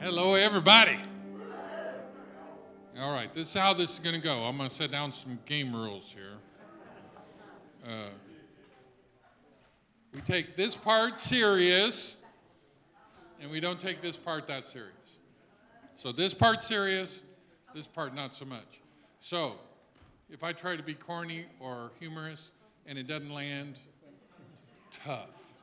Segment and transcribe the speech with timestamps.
[0.00, 0.96] Hello, everybody.
[3.00, 4.44] All right, this is how this is going to go.
[4.44, 6.36] I'm going to set down some game rules here.
[7.84, 8.10] Uh,
[10.14, 12.18] we take this part serious,
[13.40, 15.18] and we don't take this part that serious.
[15.96, 17.22] So this part serious,
[17.74, 18.80] this part not so much.
[19.18, 19.56] So
[20.30, 22.52] if I try to be corny or humorous
[22.86, 23.80] and it doesn't land,
[24.92, 25.54] tough.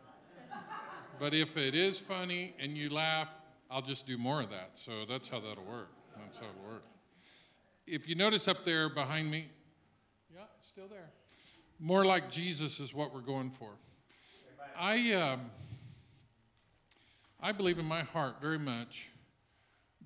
[1.20, 3.30] But if it is funny and you laugh,
[3.76, 4.70] I'll just do more of that.
[4.76, 5.92] So that's how that'll work.
[6.16, 6.86] That's how it'll work.
[7.86, 9.50] If you notice up there behind me,
[10.34, 11.10] yeah, still there.
[11.78, 13.72] More like Jesus is what we're going for.
[14.80, 15.42] I, um,
[17.42, 19.10] I believe in my heart very much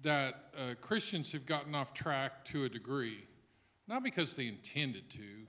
[0.01, 3.23] that uh, Christians have gotten off track to a degree,
[3.87, 5.45] not because they intended to,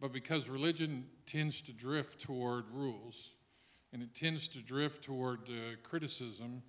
[0.00, 3.30] but because religion tends to drift toward rules,
[3.92, 6.64] and it tends to drift toward uh, criticism,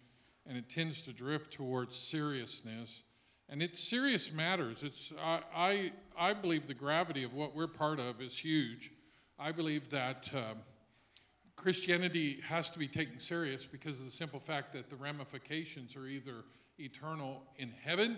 [0.50, 3.04] and it tends to drift towards seriousness.
[3.50, 4.84] And it's serious matters.
[4.84, 8.92] It's, I, I, I believe the gravity of what we're part of is huge.
[9.38, 10.58] I believe that um,
[11.56, 16.08] Christianity has to be taken serious because of the simple fact that the ramifications are
[16.08, 16.44] either
[16.80, 18.18] eternal in heaven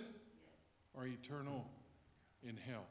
[0.94, 1.68] or eternal
[2.48, 2.86] in hell.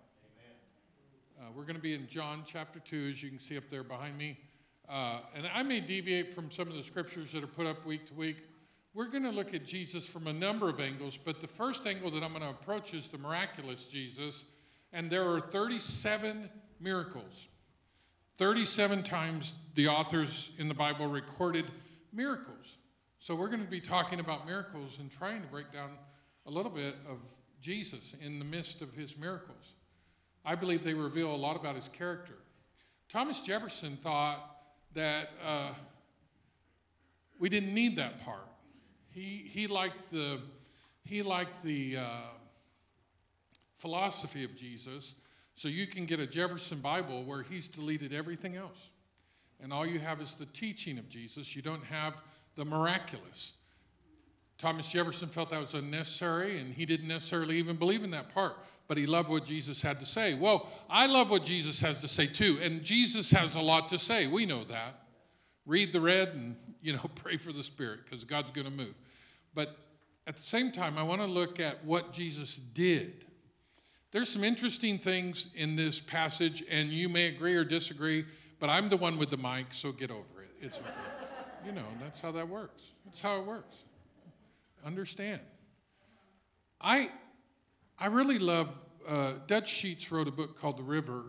[1.41, 3.82] Uh, we're going to be in John chapter 2, as you can see up there
[3.82, 4.36] behind me.
[4.86, 8.04] Uh, and I may deviate from some of the scriptures that are put up week
[8.08, 8.42] to week.
[8.92, 12.10] We're going to look at Jesus from a number of angles, but the first angle
[12.10, 14.47] that I'm going to approach is the miraculous Jesus.
[14.92, 17.48] And there are 37 miracles.
[18.36, 21.66] 37 times the authors in the Bible recorded
[22.12, 22.78] miracles.
[23.20, 25.91] So we're going to be talking about miracles and trying to break down
[26.47, 27.19] a little bit of
[27.60, 29.75] Jesus in the midst of his miracles.
[30.44, 32.34] I believe they reveal a lot about his character.
[33.08, 34.56] Thomas Jefferson thought
[34.94, 35.69] that uh,
[37.38, 38.49] we didn't need that part.
[39.12, 40.39] He, he liked the,
[41.05, 42.03] he liked the uh,
[43.77, 45.16] philosophy of Jesus,
[45.55, 48.91] so you can get a Jefferson Bible where he's deleted everything else.
[49.62, 51.54] And all you have is the teaching of Jesus.
[51.54, 52.22] You don't have
[52.54, 53.54] the miraculous.
[54.60, 58.56] Thomas Jefferson felt that was unnecessary, and he didn't necessarily even believe in that part,
[58.88, 60.34] but he loved what Jesus had to say.
[60.34, 63.99] Well, I love what Jesus has to say too, and Jesus has a lot to
[63.99, 64.26] say.
[64.26, 65.00] We know that.
[65.70, 68.94] Read the red and, you know, pray for the Spirit because God's going to move.
[69.54, 69.76] But
[70.26, 73.25] at the same time, I want to look at what Jesus did.
[74.10, 78.25] There's some interesting things in this passage, and you may agree or disagree,
[78.58, 80.50] but I'm the one with the mic, so get over it.
[80.60, 80.88] It's okay.
[81.64, 82.91] You know, that's how that works.
[83.04, 83.84] That's how it works.
[84.84, 85.41] Understand.
[86.81, 87.10] I,
[87.97, 88.76] I really love,
[89.08, 91.26] uh, Dutch Sheets wrote a book called The River,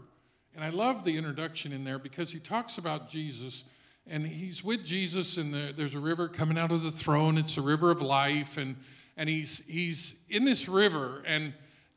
[0.56, 3.66] and I love the introduction in there because he talks about Jesus,
[4.12, 7.38] and he's with Jesus, and the, there's a river coming out of the throne.
[7.38, 8.76] It's a river of life, and,
[9.16, 11.54] and he's, he's in this river, and,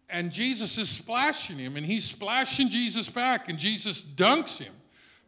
[0.08, 4.72] and Jesus is splashing him, and he's splashing Jesus back, and Jesus dunks him.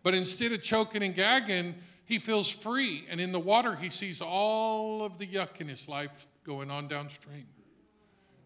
[0.05, 1.75] But instead of choking and gagging,
[2.05, 3.05] he feels free.
[3.11, 6.87] And in the water, he sees all of the yuck in his life going on
[6.87, 7.47] downstream.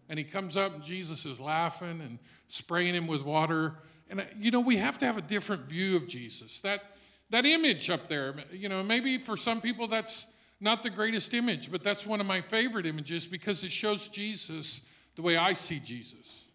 [0.09, 3.75] And he comes up, and Jesus is laughing and spraying him with water.
[4.09, 6.59] And, uh, you know, we have to have a different view of Jesus.
[6.61, 6.83] That,
[7.31, 10.27] that image up there, you know, maybe for some people that's
[10.59, 14.85] not the greatest image, but that's one of my favorite images because it shows Jesus
[15.15, 16.49] the way I see Jesus.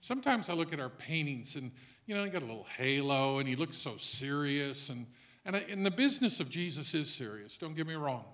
[0.00, 1.70] Sometimes I look at our paintings and,
[2.06, 5.06] you know, he got a little halo and he looks so serious and
[5.44, 8.24] and, I, and the business of Jesus is serious, don't get me wrong.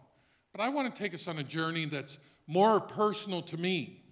[0.53, 4.03] But I want to take us on a journey that's more personal to me.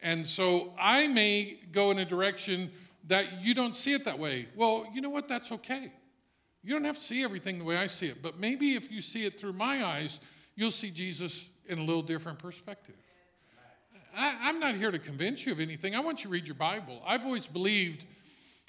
[0.00, 2.70] And so I may go in a direction
[3.06, 4.48] that you don't see it that way.
[4.54, 5.28] Well, you know what?
[5.28, 5.92] That's okay.
[6.64, 8.22] You don't have to see everything the way I see it.
[8.22, 10.20] But maybe if you see it through my eyes,
[10.54, 12.96] you'll see Jesus in a little different perspective.
[14.16, 15.94] I, am not here to convince you of anything.
[15.94, 17.02] I want you to read your Bible.
[17.06, 18.04] I've always believed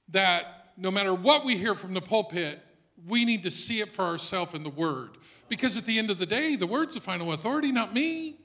[0.10, 2.60] that no matter what we hear from the pulpit,
[3.08, 5.18] we need to see it for ourselves in the Word.
[5.50, 8.38] Because at the end of the day, the Word's the final authority, not me.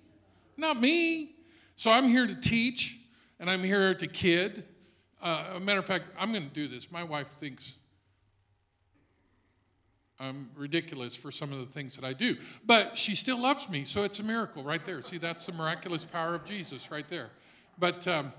[0.56, 1.36] Not me.
[1.76, 2.98] So I'm here to teach
[3.38, 4.64] and I'm here to kid.
[5.22, 6.90] Uh, a matter of fact, I'm going to do this.
[6.90, 7.76] My wife thinks
[10.20, 12.36] I'm ridiculous for some of the things that I do,
[12.66, 15.00] but she still loves me, so it's a miracle right there.
[15.02, 17.30] See, that's the miraculous power of Jesus right there.
[17.78, 18.32] But, um,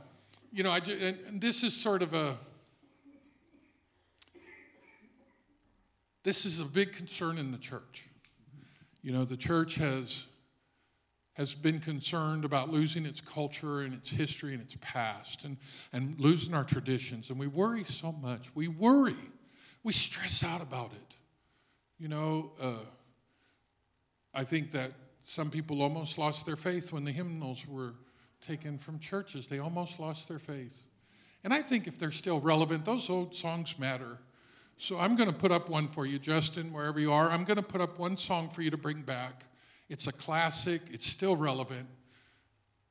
[0.52, 2.36] you know, I just, and this is sort of a,
[6.24, 8.10] This is a big concern in the church.
[9.02, 10.28] You know, the church has,
[11.34, 15.58] has been concerned about losing its culture and its history and its past and,
[15.94, 17.30] and losing our traditions.
[17.30, 18.54] And we worry so much.
[18.54, 19.16] We worry.
[19.84, 21.09] We stress out about it.
[22.00, 22.80] You know, uh,
[24.34, 24.92] I think that
[25.30, 27.94] Some people almost lost their faith when the hymnals were
[28.42, 29.46] taken from churches.
[29.46, 30.88] They almost lost their faith.
[31.44, 34.18] And I think if they're still relevant, those old songs matter.
[34.78, 37.30] So I'm going to put up one for you, Justin, wherever you are.
[37.30, 39.44] I'm going to put up one song for you to bring back.
[39.88, 41.88] It's a classic, it's still relevant.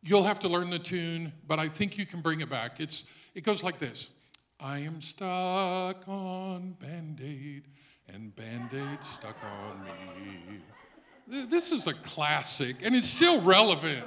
[0.02, 2.78] You'll have to learn the tune, but I think you can bring it back.
[2.78, 4.12] It's, it goes like this
[4.61, 7.64] I am stuck on Band Aid,
[8.12, 11.44] and Band Aid stuck on me.
[11.46, 14.06] This is a classic, and it's still relevant.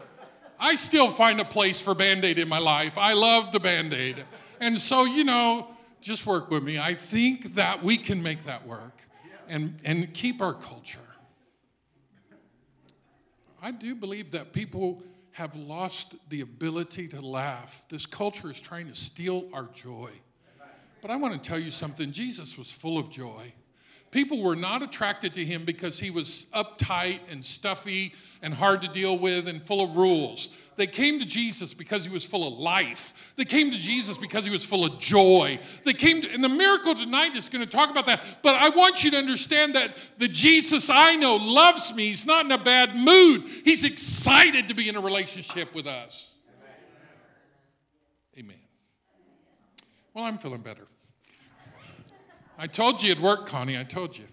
[0.59, 2.97] I still find a place for Band Aid in my life.
[2.97, 4.23] I love the Band Aid.
[4.59, 5.67] And so, you know,
[6.01, 6.79] just work with me.
[6.79, 9.01] I think that we can make that work
[9.47, 10.99] and, and keep our culture.
[13.61, 17.85] I do believe that people have lost the ability to laugh.
[17.89, 20.09] This culture is trying to steal our joy.
[21.01, 23.53] But I want to tell you something Jesus was full of joy.
[24.11, 28.89] People were not attracted to him because he was uptight and stuffy and hard to
[28.89, 30.57] deal with and full of rules.
[30.75, 33.33] They came to Jesus because he was full of life.
[33.37, 35.59] They came to Jesus because he was full of joy.
[35.85, 38.21] They came to, and the miracle tonight is going to talk about that.
[38.41, 42.07] But I want you to understand that the Jesus I know loves me.
[42.07, 43.43] He's not in a bad mood.
[43.63, 46.37] He's excited to be in a relationship with us.
[48.37, 48.59] Amen.
[50.13, 50.87] Well, I'm feeling better.
[52.61, 53.75] I told you it'd work, Connie.
[53.75, 54.25] I told you.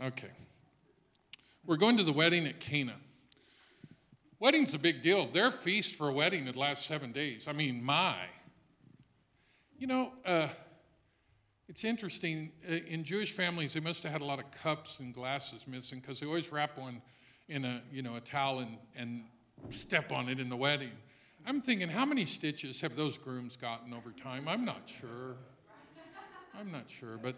[0.00, 0.30] Okay.
[1.66, 2.94] We're going to the wedding at Cana.
[4.38, 5.26] Wedding's a big deal.
[5.26, 7.48] Their feast for a wedding would last seven days.
[7.48, 8.14] I mean, my.
[9.76, 10.46] You know, uh,
[11.68, 12.52] it's interesting.
[12.70, 15.98] Uh, in Jewish families, they must have had a lot of cups and glasses missing
[15.98, 17.02] because they always wrap one
[17.48, 19.24] in a, you know, a towel and, and
[19.70, 20.92] step on it in the wedding.
[21.44, 24.46] I'm thinking, how many stitches have those grooms gotten over time?
[24.46, 25.34] I'm not sure.
[26.58, 27.34] I'm not sure, but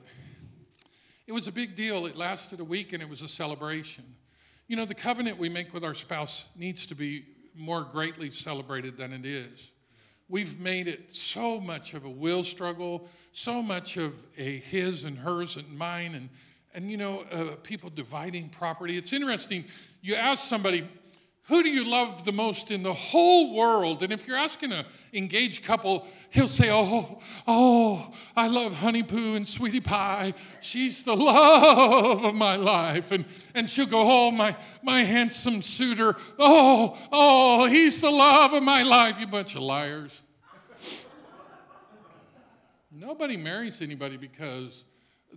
[1.26, 2.06] it was a big deal.
[2.06, 4.04] It lasted a week and it was a celebration.
[4.66, 7.24] You know, the covenant we make with our spouse needs to be
[7.54, 9.70] more greatly celebrated than it is.
[10.28, 15.16] We've made it so much of a will struggle, so much of a his and
[15.16, 16.28] hers and mine, and,
[16.74, 18.96] and you know, uh, people dividing property.
[18.96, 19.64] It's interesting.
[20.02, 20.88] You ask somebody,
[21.46, 24.02] who do you love the most in the whole world?
[24.02, 29.34] And if you're asking an engaged couple, he'll say, Oh, oh, I love Honey Poo
[29.34, 30.32] and Sweetie Pie.
[30.62, 33.12] She's the love of my life.
[33.12, 36.16] And, and she'll go, Oh, my, my handsome suitor.
[36.38, 39.20] Oh, oh, he's the love of my life.
[39.20, 40.22] You bunch of liars.
[42.90, 44.86] Nobody marries anybody because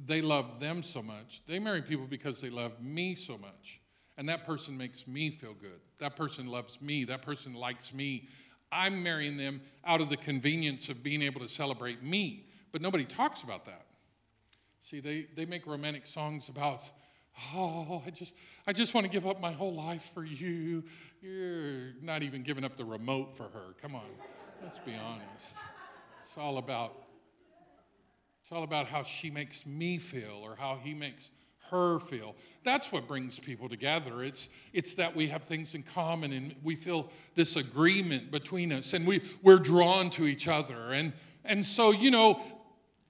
[0.05, 1.45] they love them so much.
[1.47, 3.81] They marry people because they love me so much.
[4.17, 5.79] And that person makes me feel good.
[5.99, 7.03] That person loves me.
[7.03, 8.27] That person likes me.
[8.71, 12.47] I'm marrying them out of the convenience of being able to celebrate me.
[12.71, 13.85] But nobody talks about that.
[14.81, 16.89] See, they, they make romantic songs about,
[17.53, 18.35] oh, I just,
[18.65, 20.83] I just want to give up my whole life for you.
[21.21, 23.73] You're not even giving up the remote for her.
[23.81, 24.05] Come on,
[24.61, 25.57] let's be honest.
[26.21, 26.93] It's all about,
[28.41, 31.31] it's all about how she makes me feel or how he makes
[31.69, 32.35] her feel.
[32.63, 34.23] That's what brings people together.
[34.23, 38.93] It's, it's that we have things in common and we feel this agreement between us
[38.93, 40.91] and we, we're drawn to each other.
[40.91, 41.13] And,
[41.45, 42.41] and so, you know,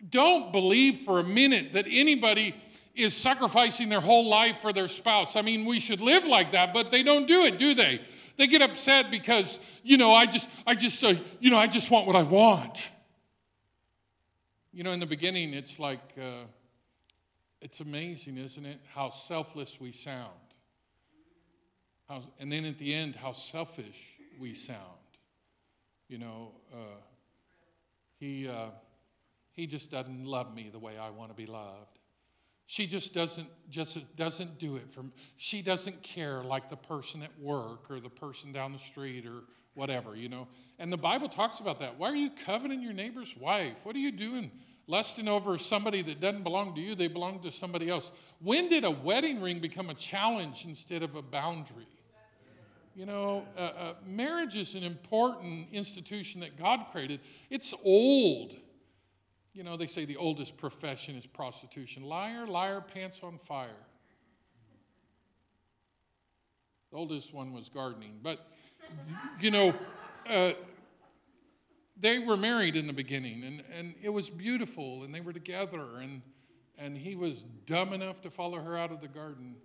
[0.10, 2.56] don't believe for a minute that anybody
[2.96, 5.36] is sacrificing their whole life for their spouse.
[5.36, 8.02] I mean, we should live like that, but they don't do it, do they?
[8.38, 11.90] They get upset because, you know, I just, I just, uh, you know, I just
[11.90, 12.92] want what I want.
[14.72, 16.46] You know, in the beginning, it's like, uh,
[17.68, 20.32] it's amazing, isn't it, how selfless we sound.
[22.08, 24.80] How, and then at the end, how selfish we sound.
[26.08, 27.02] You know, uh,
[28.22, 28.70] he, uh,
[29.52, 32.00] he just doesn't love me the way I want to be loved.
[32.68, 37.32] She just doesn't just doesn't do it from she doesn't care like the person at
[37.40, 39.44] work or the person down the street or
[39.74, 40.50] whatever, you know.
[40.78, 41.98] And the Bible talks about that.
[41.98, 43.86] Why are you coveting your neighbor's wife?
[43.86, 44.52] What are you doing
[44.88, 48.12] lusting over somebody that doesn't belong to you, they belong to somebody else.
[48.42, 51.88] When did a wedding ring become a challenge instead of a boundary?
[52.96, 57.20] You know, uh, uh, marriage is an important institution that God created.
[57.52, 58.56] It's old.
[59.54, 62.04] You know, they say the oldest profession is prostitution.
[62.04, 63.70] Liar, liar, pants on fire.
[66.92, 68.18] The oldest one was gardening.
[68.24, 68.40] But,
[69.40, 69.76] you know,
[70.28, 70.54] uh,
[72.00, 75.84] they were married in the beginning, and, and it was beautiful, and they were together,
[76.02, 76.22] and,
[76.78, 79.56] and he was dumb enough to follow her out of the garden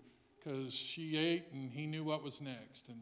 [0.42, 2.88] because she ate and he knew what was next.
[2.88, 3.00] And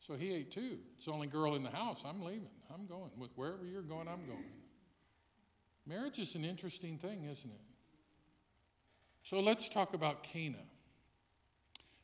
[0.00, 0.78] so he ate too.
[0.96, 2.02] It's the only girl in the house.
[2.04, 2.48] I'm leaving.
[2.72, 3.10] I'm going.
[3.16, 4.44] With wherever you're going, I'm going.
[5.86, 7.60] Marriage is an interesting thing, isn't it?
[9.22, 10.58] So let's talk about Cana.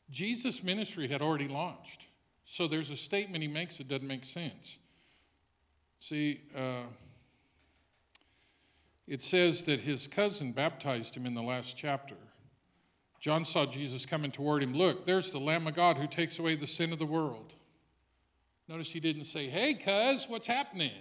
[0.09, 2.05] Jesus' ministry had already launched.
[2.45, 4.79] So there's a statement he makes that doesn't make sense.
[5.99, 6.83] See, uh,
[9.05, 12.15] it says that his cousin baptized him in the last chapter.
[13.19, 14.73] John saw Jesus coming toward him.
[14.73, 17.53] Look, there's the Lamb of God who takes away the sin of the world.
[18.69, 20.91] Notice he didn't say, Hey, cuz, what's happening?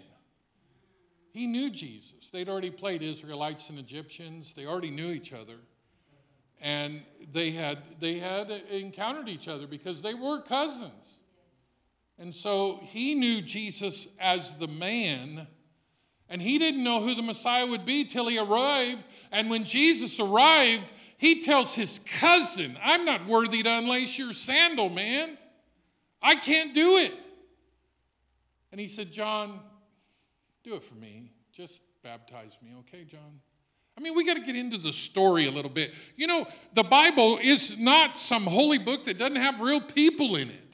[1.33, 2.31] He knew Jesus.
[2.31, 5.57] They'd already played Israelites and Egyptians, they already knew each other.
[6.61, 11.18] And they had, they had encountered each other because they were cousins.
[12.19, 15.47] And so he knew Jesus as the man,
[16.29, 19.05] and he didn't know who the Messiah would be till he arrived.
[19.31, 24.89] And when Jesus arrived, he tells his cousin, I'm not worthy to unlace your sandal,
[24.89, 25.39] man.
[26.21, 27.15] I can't do it.
[28.73, 29.61] And he said, John,
[30.65, 31.33] do it for me.
[31.53, 33.41] Just baptize me, okay, John?
[33.97, 35.95] I mean, we got to get into the story a little bit.
[36.17, 40.49] You know, the Bible is not some holy book that doesn't have real people in
[40.49, 40.68] it.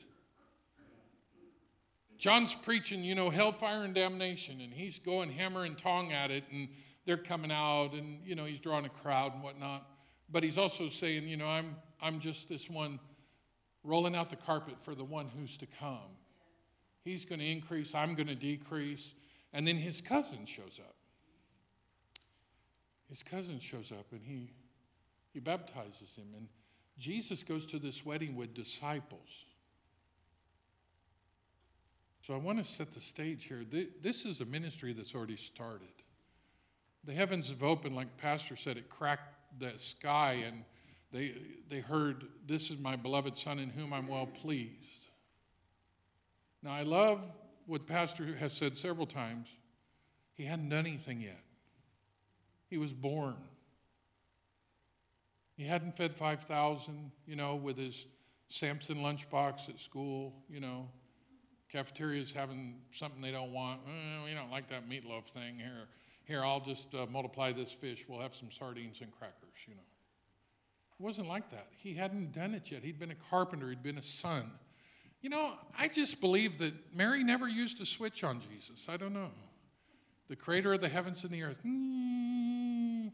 [2.25, 6.43] John's preaching, you know, hellfire and damnation, and he's going hammer and tong at it,
[6.51, 6.71] and
[7.05, 9.87] they're coming out, and, you know, he's drawing a crowd and whatnot.
[10.31, 12.99] But he's also saying, you know, I'm, I'm just this one
[13.83, 16.17] rolling out the carpet for the one who's to come.
[17.03, 19.13] He's going to increase, I'm going to decrease.
[19.53, 20.95] And then his cousin shows up.
[23.11, 24.51] His cousin shows up and he,
[25.35, 26.29] he baptizes him.
[26.35, 26.49] And
[26.97, 29.45] Jesus goes to this wedding with disciples.
[32.25, 33.65] So I want to set the stage here.
[34.01, 35.93] This is a ministry that's already started.
[37.05, 40.65] The heavens have opened, like Pastor said, it cracked the sky, and
[41.13, 41.35] they,
[41.69, 45.09] they heard, This is my beloved Son in whom I'm well pleased.
[46.63, 47.31] Now, I love
[47.67, 49.55] what Pastor has said several times.
[50.33, 51.43] He hadn't done anything yet,
[52.71, 53.37] he was born.
[55.59, 58.07] He hadn't fed 5,000, you know, with his
[58.49, 60.89] Samson lunchbox at school, you know.
[61.75, 63.81] Cafeteria's having something they don't want.
[63.85, 65.89] Eh, we don't like that meatloaf thing here.
[66.25, 68.05] Here, I'll just uh, multiply this fish.
[68.09, 69.81] We'll have some sardines and crackers, you know.
[71.01, 71.67] It wasn't like that.
[71.77, 72.85] He hadn't done it yet.
[72.85, 74.45] He'd been a carpenter, he'd been a son.
[75.21, 78.89] You know, I just believe that Mary never used a switch on Jesus.
[78.89, 79.31] I don't know.
[80.29, 81.59] The creator of the heavens and the earth.
[81.67, 83.11] Mm,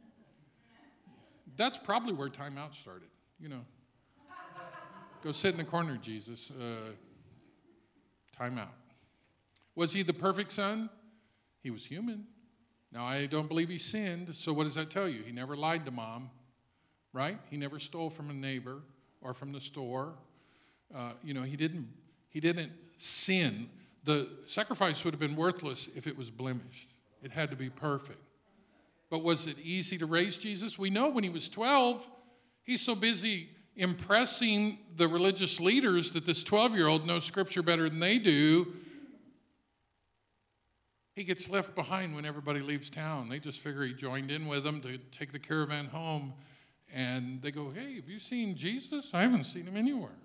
[1.56, 3.08] that's probably where timeout started,
[3.40, 3.64] you know.
[5.22, 6.50] Go sit in the corner, Jesus.
[6.50, 6.92] Uh,
[8.40, 8.72] Time out.
[9.74, 10.88] Was he the perfect son?
[11.62, 12.24] He was human.
[12.90, 15.22] Now, I don't believe he sinned, so what does that tell you?
[15.22, 16.30] He never lied to mom,
[17.12, 17.38] right?
[17.50, 18.80] He never stole from a neighbor
[19.20, 20.14] or from the store.
[20.94, 21.86] Uh, you know, he didn't,
[22.30, 23.68] he didn't sin.
[24.04, 28.30] The sacrifice would have been worthless if it was blemished, it had to be perfect.
[29.10, 30.78] But was it easy to raise Jesus?
[30.78, 32.08] We know when he was 12,
[32.62, 37.88] he's so busy impressing the religious leaders that this 12 year old knows scripture better
[37.88, 38.72] than they do,
[41.14, 43.28] he gets left behind when everybody leaves town.
[43.28, 46.32] They just figure he joined in with them to take the caravan home.
[46.92, 49.12] And they go, Hey, have you seen Jesus?
[49.14, 50.16] I haven't seen him anywhere.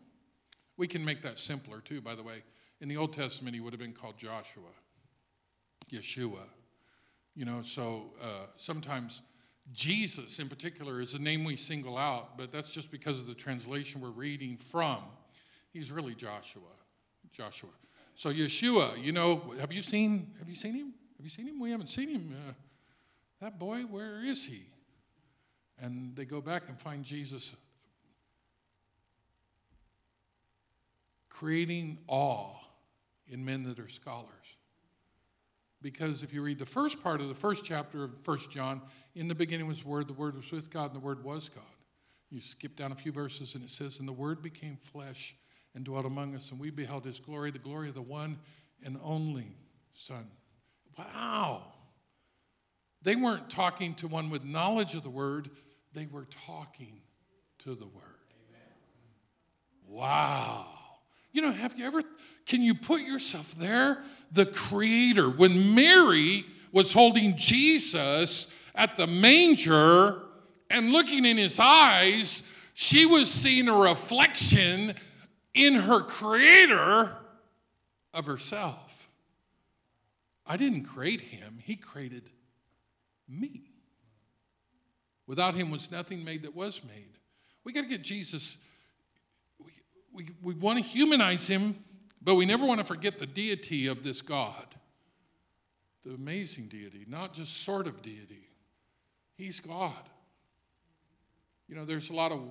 [0.77, 2.43] We can make that simpler too, by the way.
[2.81, 4.63] In the Old Testament, he would have been called Joshua,
[5.91, 6.43] Yeshua.
[7.35, 9.21] You know, so uh, sometimes
[9.73, 13.33] Jesus, in particular, is a name we single out, but that's just because of the
[13.33, 14.99] translation we're reading from.
[15.73, 16.61] He's really Joshua.
[17.31, 17.69] Joshua.
[18.15, 20.31] So Yeshua, you know, have you seen?
[20.39, 20.93] Have you seen him?
[21.17, 21.59] Have you seen him?
[21.59, 22.33] We haven't seen him.
[22.47, 22.53] Uh,
[23.41, 24.63] that boy, where is he?
[25.81, 27.55] And they go back and find Jesus
[31.29, 32.55] creating awe
[33.27, 34.54] in men that are scholars.
[35.85, 38.81] Because if you read the first part of the first chapter of First John,
[39.13, 41.47] in the beginning was the Word, the Word was with God, and the Word was
[41.47, 41.63] God.
[42.31, 45.35] You skip down a few verses, and it says, And the Word became flesh
[45.75, 48.39] and dwelt among us, and we beheld his glory, the glory of the one
[48.83, 49.55] and only
[49.93, 50.25] Son.
[50.97, 51.61] Wow.
[53.03, 55.51] They weren't talking to one with knowledge of the Word,
[55.93, 56.99] they were talking
[57.59, 58.31] to the Word.
[58.49, 59.99] Amen.
[59.99, 60.65] Wow.
[61.35, 62.01] You know, have you ever,
[62.45, 63.97] can you put yourself there?
[64.31, 65.31] The Creator.
[65.31, 70.21] When Mary was holding Jesus at the manger
[70.69, 74.93] and looking in his eyes, she was seeing a reflection
[75.53, 77.17] in her Creator
[78.13, 79.09] of herself.
[80.47, 82.29] I didn't create him, he created
[83.27, 83.63] me.
[85.27, 87.17] Without him was nothing made that was made.
[87.65, 88.59] We got to get Jesus
[90.15, 91.75] we, we want to humanize him,
[92.21, 94.65] but we never want to forget the deity of this God.
[96.03, 98.47] The amazing deity, not just sort of deity.
[99.35, 99.91] He's God.
[101.67, 102.41] You know, there's a lot of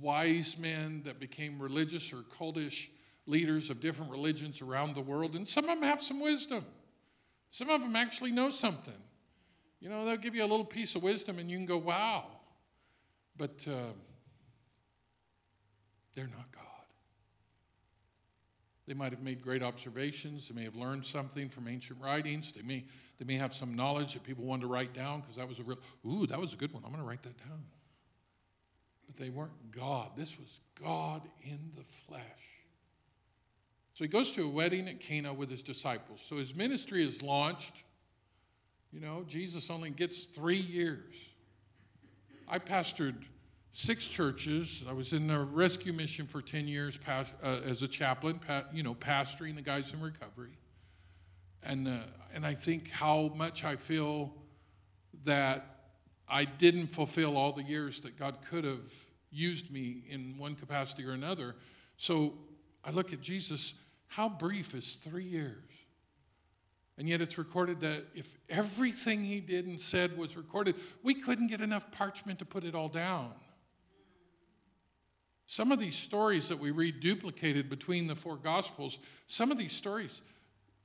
[0.00, 2.90] wise men that became religious or cultish
[3.26, 6.64] leaders of different religions around the world, and some of them have some wisdom.
[7.50, 8.94] Some of them actually know something.
[9.82, 12.24] You know, they'll give you a little piece of wisdom and you can go, wow.
[13.36, 13.92] But uh,
[16.14, 16.71] they're not God.
[18.86, 20.48] They might have made great observations.
[20.48, 22.52] They may have learned something from ancient writings.
[22.52, 22.84] They may,
[23.18, 25.62] they may have some knowledge that people wanted to write down because that was a
[25.62, 26.82] real, ooh, that was a good one.
[26.84, 27.62] I'm going to write that down.
[29.06, 30.10] But they weren't God.
[30.16, 32.22] This was God in the flesh.
[33.94, 36.20] So he goes to a wedding at Cana with his disciples.
[36.20, 37.82] So his ministry is launched.
[38.90, 41.14] You know, Jesus only gets three years.
[42.48, 43.24] I pastored
[43.72, 44.84] six churches.
[44.88, 47.24] I was in the rescue mission for 10 years uh,
[47.66, 48.38] as a chaplain,
[48.72, 50.56] you know, pastoring the guys in recovery.
[51.64, 51.96] And, uh,
[52.34, 54.34] and I think how much I feel
[55.24, 55.64] that
[56.28, 58.92] I didn't fulfill all the years that God could have
[59.30, 61.54] used me in one capacity or another.
[61.96, 62.34] So
[62.84, 63.74] I look at Jesus,
[64.06, 65.64] how brief is three years?
[66.98, 71.46] And yet it's recorded that if everything he did and said was recorded, we couldn't
[71.46, 73.32] get enough parchment to put it all down.
[75.46, 79.72] Some of these stories that we read duplicated between the four gospels, some of these
[79.72, 80.22] stories,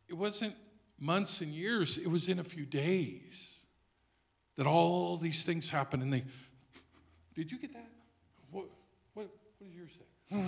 [0.07, 0.55] it wasn't
[0.99, 3.65] months and years, it was in a few days
[4.55, 6.03] that all these things happened.
[6.03, 6.23] And they,
[7.35, 7.87] did you get that?
[8.51, 8.65] What,
[9.13, 10.37] what, what did yours say?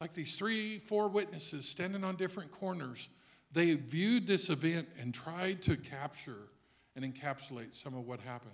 [0.00, 3.08] like these three, four witnesses standing on different corners,
[3.52, 6.48] they viewed this event and tried to capture
[6.94, 8.52] and encapsulate some of what happened.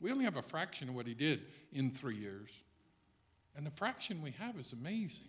[0.00, 2.60] We only have a fraction of what he did in three years.
[3.56, 5.28] And the fraction we have is amazing.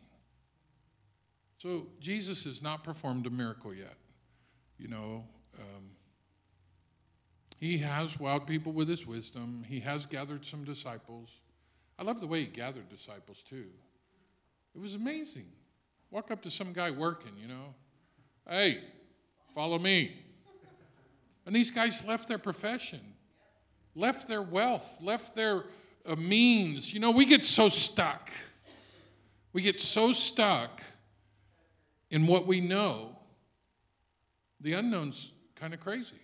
[1.58, 3.96] So Jesus has not performed a miracle yet.
[4.78, 5.24] You know,
[5.60, 5.84] um,
[7.60, 11.40] he has wowed people with his wisdom, he has gathered some disciples.
[11.98, 13.68] I love the way he gathered disciples too.
[14.76, 15.46] It was amazing.
[16.12, 17.74] Walk up to some guy working, you know,
[18.50, 18.80] hey,
[19.54, 20.12] follow me.
[21.46, 23.00] And these guys left their profession,
[23.96, 25.64] left their wealth, left their
[26.06, 26.94] uh, means.
[26.94, 28.30] You know, we get so stuck.
[29.54, 30.82] We get so stuck
[32.10, 33.18] in what we know.
[34.62, 36.16] The unknown's kind of crazy.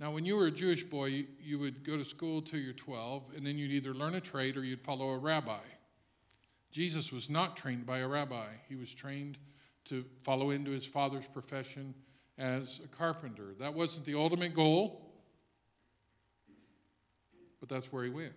[0.00, 3.30] Now, when you were a Jewish boy, you would go to school till you're 12,
[3.36, 5.58] and then you'd either learn a trade or you'd follow a rabbi.
[6.70, 9.38] Jesus was not trained by a rabbi, he was trained
[9.86, 11.94] to follow into his father's profession
[12.36, 13.54] as a carpenter.
[13.58, 15.07] That wasn't the ultimate goal
[17.60, 18.32] but that's where he went.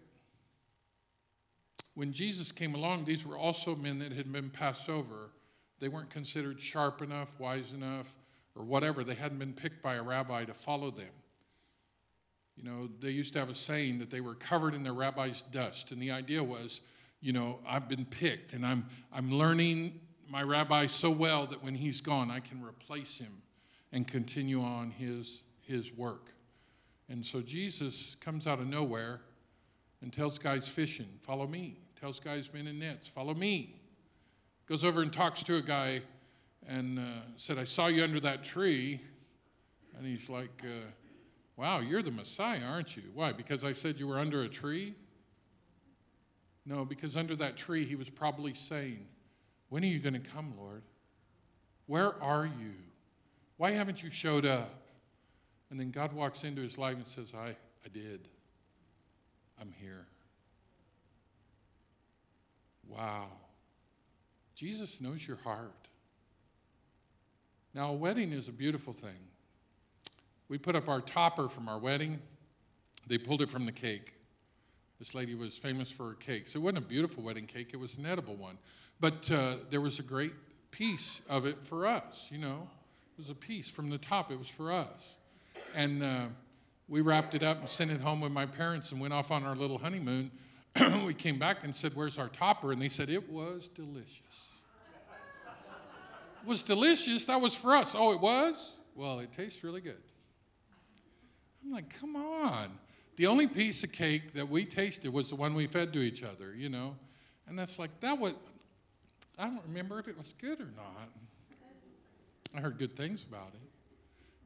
[1.96, 5.32] When Jesus came along, these were also men that had been passed over.
[5.80, 8.16] They weren't considered sharp enough, wise enough,
[8.56, 9.04] or whatever.
[9.04, 11.10] They hadn't been picked by a rabbi to follow them.
[12.56, 15.42] You know, they used to have a saying that they were covered in their rabbi's
[15.44, 15.92] dust.
[15.92, 16.82] And the idea was,
[17.20, 21.76] you know, I've been picked and I'm, I'm learning my rabbi so well that when
[21.76, 23.42] he's gone, I can replace him
[23.92, 26.32] and continue on his, his work.
[27.12, 29.20] And so Jesus comes out of nowhere
[30.02, 31.76] and tells guys fishing, follow me.
[32.00, 33.76] Tells guys men in nets, follow me.
[34.66, 36.02] Goes over and talks to a guy
[36.70, 37.02] and uh,
[37.36, 39.02] said, I saw you under that tree.
[39.98, 40.88] And he's like, uh,
[41.58, 43.04] Wow, you're the Messiah, aren't you?
[43.14, 43.34] Why?
[43.34, 44.96] Because I said you were under a tree?
[46.66, 49.06] No, because under that tree he was probably saying,
[49.68, 50.82] When are you going to come, Lord?
[51.88, 52.72] Where are you?
[53.58, 54.81] Why haven't you showed up?
[55.72, 58.28] And then God walks into his life and says, I, I did.
[59.60, 60.06] I'm here.
[62.90, 63.28] Wow.
[64.54, 65.72] Jesus knows your heart.
[67.74, 69.18] Now, a wedding is a beautiful thing.
[70.50, 72.20] We put up our topper from our wedding.
[73.08, 74.14] They pulled it from the cake.
[75.00, 76.54] This lady was famous for her cakes.
[76.54, 78.58] It wasn't a beautiful wedding cake, it was an edible one.
[79.00, 80.34] But uh, there was a great
[80.70, 82.68] piece of it for us, you know.
[83.14, 85.16] It was a piece from the top, it was for us
[85.76, 86.26] and uh,
[86.88, 89.44] we wrapped it up and sent it home with my parents and went off on
[89.44, 90.32] our little honeymoon.
[91.06, 92.72] we came back and said, Where's our topper?
[92.72, 94.22] And they said, It was delicious.
[96.42, 97.26] it was delicious.
[97.26, 97.96] That was for us.
[97.98, 98.78] Oh, it was?
[98.96, 100.02] Well, it tastes really good.
[101.64, 102.70] I'm like, Come on.
[103.18, 106.24] The only piece of cake that we tasted was the one we fed to each
[106.24, 106.96] other, you know?
[107.48, 108.34] And that's like, that was,
[109.38, 111.10] I don't remember if it was good or not.
[112.56, 113.71] I heard good things about it.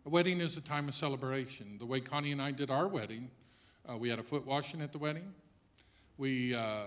[0.05, 1.77] A wedding is a time of celebration.
[1.79, 3.27] The way Connie and I did our wedding,
[3.89, 5.33] uh, we had a foot washing at the wedding.
[6.19, 6.83] We, uh,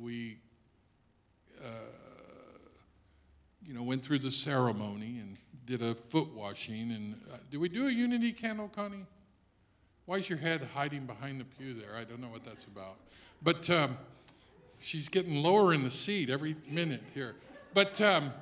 [0.00, 0.36] we
[1.60, 1.66] uh,
[3.66, 6.92] you know, went through the ceremony and did a foot washing.
[6.92, 9.04] And uh, did we do a unity candle, Connie?
[10.06, 11.96] Why is your head hiding behind the pew there?
[11.96, 12.98] I don't know what that's about.
[13.42, 13.96] But um,
[14.78, 17.34] she's getting lower in the seat every minute here.
[17.74, 18.32] But um,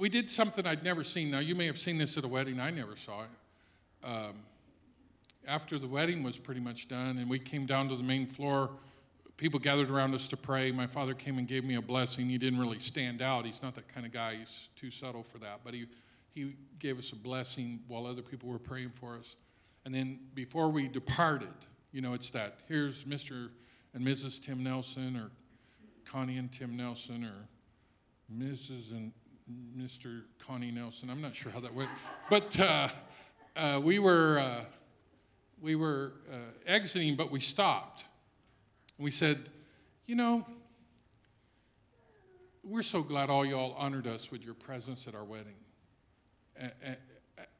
[0.00, 1.30] we did something I'd never seen.
[1.30, 2.58] Now, you may have seen this at a wedding.
[2.58, 3.28] I never saw it.
[4.02, 4.34] Um,
[5.46, 8.70] after the wedding was pretty much done and we came down to the main floor,
[9.36, 10.72] people gathered around us to pray.
[10.72, 12.30] My father came and gave me a blessing.
[12.30, 13.44] He didn't really stand out.
[13.44, 14.36] He's not that kind of guy.
[14.36, 15.60] He's too subtle for that.
[15.62, 15.84] But he,
[16.34, 19.36] he gave us a blessing while other people were praying for us.
[19.84, 21.48] And then before we departed,
[21.92, 23.50] you know, it's that here's Mr.
[23.92, 24.42] and Mrs.
[24.42, 25.30] Tim Nelson, or
[26.06, 27.48] Connie and Tim Nelson, or
[28.34, 28.92] Mrs.
[28.92, 29.12] and
[29.76, 30.22] Mr.
[30.38, 31.10] Connie Nelson.
[31.10, 31.90] I'm not sure how that went.
[32.28, 32.88] But uh,
[33.56, 34.38] uh, we were.
[34.38, 34.64] Uh,
[35.60, 36.36] we were uh,
[36.66, 38.04] exiting, but we stopped.
[38.98, 39.50] We said,
[40.06, 40.46] You know,
[42.64, 45.54] we're so glad all y'all honored us with your presence at our wedding.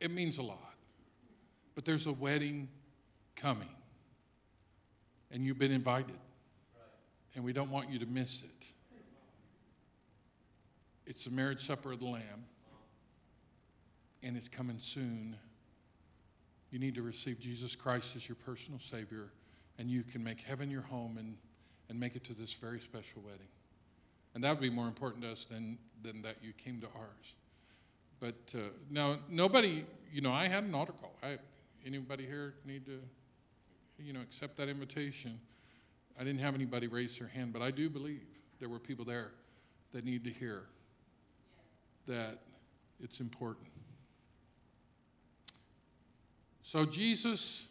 [0.01, 0.75] It means a lot.
[1.75, 2.69] But there's a wedding
[3.37, 3.69] coming,
[5.31, 6.19] and you've been invited,
[7.35, 8.67] and we don't want you to miss it.
[11.11, 12.45] It's the marriage supper of the Lamb,
[14.23, 15.35] and it's coming soon
[16.71, 19.33] you need to receive Jesus Christ as your personal Savior,
[19.81, 21.37] and you can make heaven your home and,
[21.89, 23.49] and make it to this very special wedding.
[24.37, 27.35] And that would be more important to us than, than that you came to ours.
[28.21, 31.17] But uh, now, nobody, you know, I had an altar call.
[31.25, 31.39] I,
[31.85, 33.01] anybody here need to,
[33.99, 35.41] you know, accept that invitation?
[36.21, 38.23] I didn't have anybody raise their hand, but I do believe
[38.61, 39.33] there were people there
[39.91, 40.67] that need to hear
[42.07, 42.39] that
[43.03, 43.67] it's important.
[46.63, 47.67] So Jesus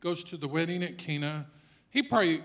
[0.00, 1.46] goes to the wedding at Cana.
[1.90, 2.42] He probably,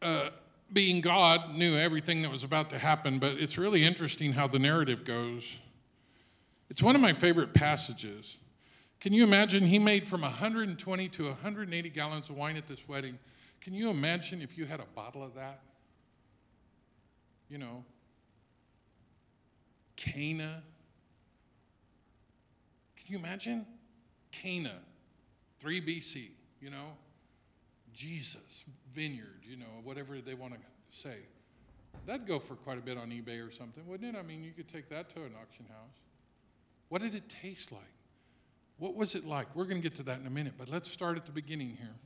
[0.00, 0.30] uh,
[0.72, 4.58] being God, knew everything that was about to happen, but it's really interesting how the
[4.58, 5.58] narrative goes.
[6.70, 8.38] It's one of my favorite passages.
[9.00, 9.64] Can you imagine?
[9.64, 13.18] He made from 120 to 180 gallons of wine at this wedding.
[13.60, 15.60] Can you imagine if you had a bottle of that?
[17.48, 17.84] You know,
[19.98, 20.62] Cana,
[22.96, 23.66] can you imagine?
[24.30, 24.74] Cana,
[25.58, 26.28] 3 BC,
[26.60, 26.96] you know?
[27.92, 31.16] Jesus, vineyard, you know, whatever they want to say.
[32.06, 34.18] That'd go for quite a bit on eBay or something, wouldn't it?
[34.18, 35.98] I mean, you could take that to an auction house.
[36.90, 37.82] What did it taste like?
[38.78, 39.48] What was it like?
[39.56, 41.76] We're going to get to that in a minute, but let's start at the beginning
[41.76, 41.96] here.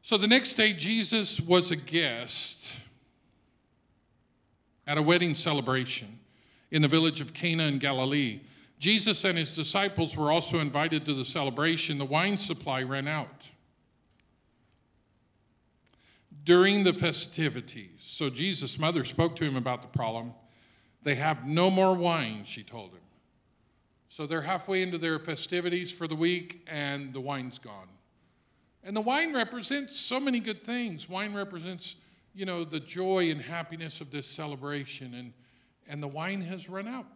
[0.00, 2.74] So the next day, Jesus was a guest
[4.86, 6.08] at a wedding celebration
[6.70, 8.40] in the village of Cana in Galilee.
[8.78, 11.98] Jesus and his disciples were also invited to the celebration.
[11.98, 13.48] The wine supply ran out
[16.44, 17.98] during the festivities.
[17.98, 20.32] So Jesus' mother spoke to him about the problem.
[21.02, 23.00] They have no more wine, she told him.
[24.08, 27.88] So they're halfway into their festivities for the week, and the wine's gone.
[28.84, 31.08] And the wine represents so many good things.
[31.08, 31.96] Wine represents,
[32.36, 35.32] you know, the joy and happiness of this celebration, and,
[35.88, 37.06] and the wine has run out.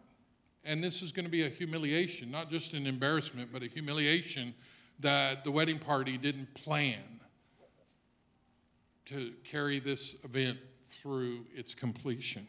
[0.65, 4.55] And this is going to be a humiliation, not just an embarrassment, but a humiliation
[5.01, 6.99] that the wedding party didn't plan
[9.07, 12.47] to carry this event through its completion.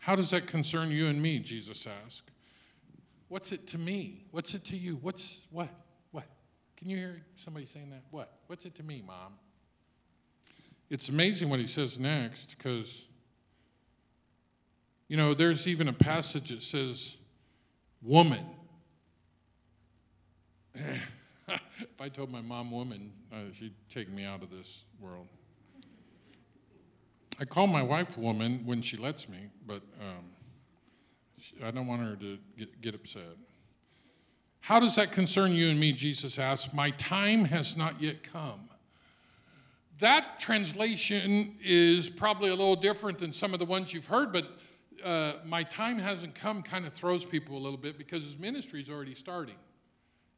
[0.00, 1.38] How does that concern you and me?
[1.38, 2.30] Jesus asked.
[3.28, 4.24] What's it to me?
[4.32, 4.98] What's it to you?
[5.02, 5.70] What's what?
[6.12, 6.26] What?
[6.76, 8.02] Can you hear somebody saying that?
[8.10, 8.32] What?
[8.46, 9.32] What's it to me, mom?
[10.88, 13.06] It's amazing what he says next because
[15.08, 17.16] you know, there's even a passage that says,
[18.02, 18.44] woman.
[20.74, 25.28] if I told my mom woman, uh, she'd take me out of this world.
[27.38, 30.24] I call my wife woman when she lets me, but um,
[31.38, 33.36] she, I don't want her to get, get upset.
[34.60, 35.92] How does that concern you and me?
[35.92, 36.74] Jesus asked.
[36.74, 38.65] My time has not yet come.
[39.98, 44.46] That translation is probably a little different than some of the ones you've heard, but
[45.02, 48.80] uh, my time hasn't come kind of throws people a little bit because his ministry
[48.80, 49.54] is already starting.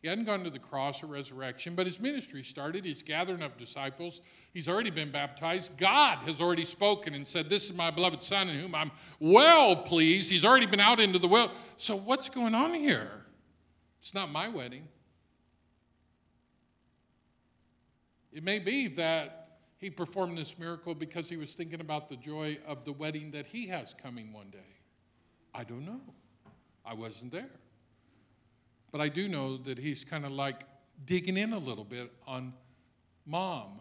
[0.00, 2.84] He hadn't gone to the cross or resurrection, but his ministry started.
[2.84, 4.20] He's gathering up disciples.
[4.54, 5.76] He's already been baptized.
[5.76, 9.74] God has already spoken and said, This is my beloved Son in whom I'm well
[9.74, 10.30] pleased.
[10.30, 11.50] He's already been out into the world.
[11.78, 13.10] So, what's going on here?
[13.98, 14.86] It's not my wedding.
[18.32, 19.37] It may be that
[19.78, 23.46] he performed this miracle because he was thinking about the joy of the wedding that
[23.46, 24.58] he has coming one day.
[25.54, 26.00] I don't know.
[26.84, 27.50] I wasn't there.
[28.90, 30.62] But I do know that he's kind of like
[31.04, 32.52] digging in a little bit on
[33.24, 33.80] mom.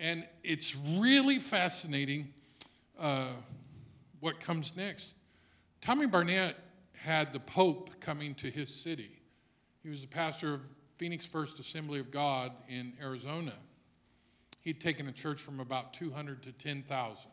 [0.00, 2.28] And it's really fascinating.
[2.98, 3.28] Uh,
[4.20, 5.14] what comes next.
[5.80, 6.56] Tommy Barnett
[6.96, 9.10] had the Pope coming to his city.
[9.82, 10.62] He was the pastor of
[10.96, 13.52] Phoenix First Assembly of God in Arizona.
[14.66, 17.30] He'd taken a church from about 200 to 10,000.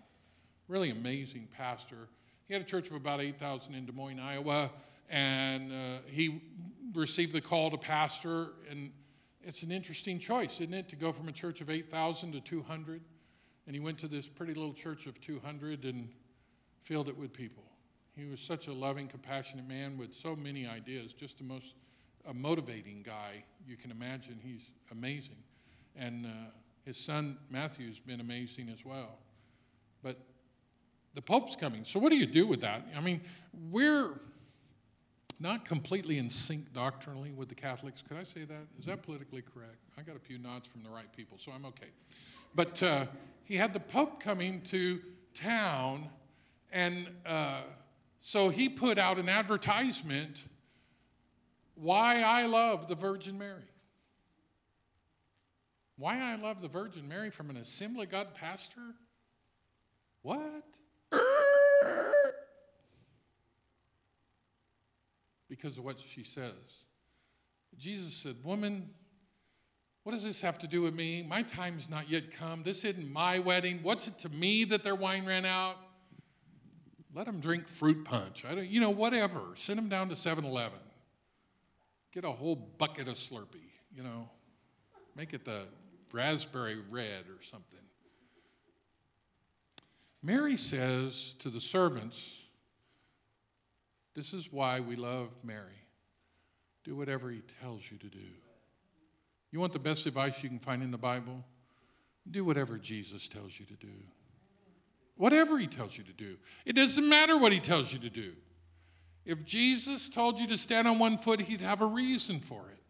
[0.67, 2.07] Really amazing pastor.
[2.47, 4.69] He had a church of about 8,000 in Des Moines, Iowa,
[5.09, 6.43] and uh, he
[6.93, 8.49] received the call to pastor.
[8.69, 8.91] And
[9.41, 13.01] it's an interesting choice, isn't it, to go from a church of 8,000 to 200?
[13.65, 16.09] And he went to this pretty little church of 200 and
[16.83, 17.63] filled it with people.
[18.15, 21.73] He was such a loving, compassionate man with so many ideas, just the most
[22.29, 24.37] a motivating guy you can imagine.
[24.45, 25.37] He's amazing.
[25.97, 26.29] And uh,
[26.85, 29.19] his son Matthew's been amazing as well.
[30.01, 30.17] But
[31.13, 31.83] the Pope's coming.
[31.83, 32.85] So, what do you do with that?
[32.95, 33.21] I mean,
[33.71, 34.19] we're
[35.39, 38.01] not completely in sync doctrinally with the Catholics.
[38.01, 38.67] Could I say that?
[38.79, 39.77] Is that politically correct?
[39.97, 41.89] I got a few nods from the right people, so I'm okay.
[42.55, 43.05] But uh,
[43.45, 45.01] he had the Pope coming to
[45.33, 46.09] town,
[46.71, 47.61] and uh,
[48.21, 50.45] so he put out an advertisement
[51.75, 53.61] why I love the Virgin Mary.
[56.03, 58.81] Why I love the Virgin Mary from an Assembly God pastor?
[60.21, 60.65] What?
[65.47, 66.51] Because of what she says.
[67.77, 68.89] Jesus said, Woman,
[70.03, 71.25] what does this have to do with me?
[71.25, 72.63] My time's not yet come.
[72.63, 73.79] This isn't my wedding.
[73.81, 75.77] What's it to me that their wine ran out?
[77.15, 78.43] Let them drink fruit punch.
[78.43, 79.39] I don't, you know, whatever.
[79.53, 80.79] Send them down to 7 Eleven.
[82.11, 84.27] Get a whole bucket of Slurpee, you know.
[85.15, 85.61] Make it the
[86.13, 87.79] raspberry red or something.
[90.21, 92.45] Mary says to the servants,
[94.15, 95.81] This is why we love Mary.
[96.85, 98.19] Do whatever he tells you to do.
[99.51, 101.43] You want the best advice you can find in the Bible?
[102.31, 103.93] Do whatever Jesus tells you to do.
[105.15, 106.37] Whatever he tells you to do.
[106.65, 108.31] It doesn't matter what he tells you to do.
[109.25, 112.82] If Jesus told you to stand on one foot, he'd have a reason for it.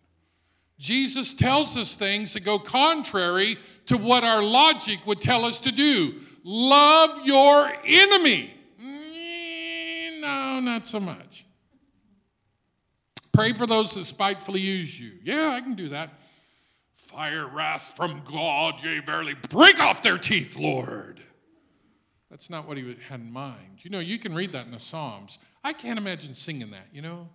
[0.79, 5.71] Jesus tells us things that go contrary to what our logic would tell us to
[5.71, 6.15] do.
[6.43, 8.53] Love your enemy.
[8.81, 11.45] Mm, no, not so much.
[13.31, 15.13] Pray for those that spitefully use you.
[15.23, 16.11] Yeah, I can do that.
[16.93, 21.19] Fire, wrath from God, yea, verily, break off their teeth, Lord.
[22.29, 23.83] That's not what he had in mind.
[23.83, 25.39] You know, you can read that in the Psalms.
[25.63, 27.29] I can't imagine singing that, you know?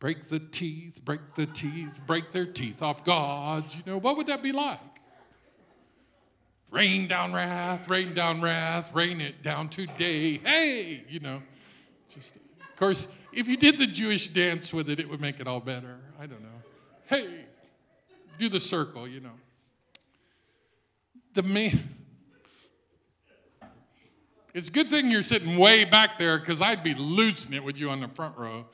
[0.00, 3.64] Break the teeth, break the teeth, break their teeth off God.
[3.74, 4.78] You know, what would that be like?
[6.70, 10.38] Rain down wrath, rain down wrath, rain it down today.
[10.38, 11.42] Hey, you know.
[12.08, 15.46] Just, of course, if you did the Jewish dance with it, it would make it
[15.46, 15.98] all better.
[16.18, 16.48] I don't know.
[17.06, 17.44] Hey,
[18.38, 19.32] do the circle, you know.
[21.34, 21.78] The man.
[24.54, 27.78] It's a good thing you're sitting way back there because I'd be losing it with
[27.78, 28.64] you on the front row.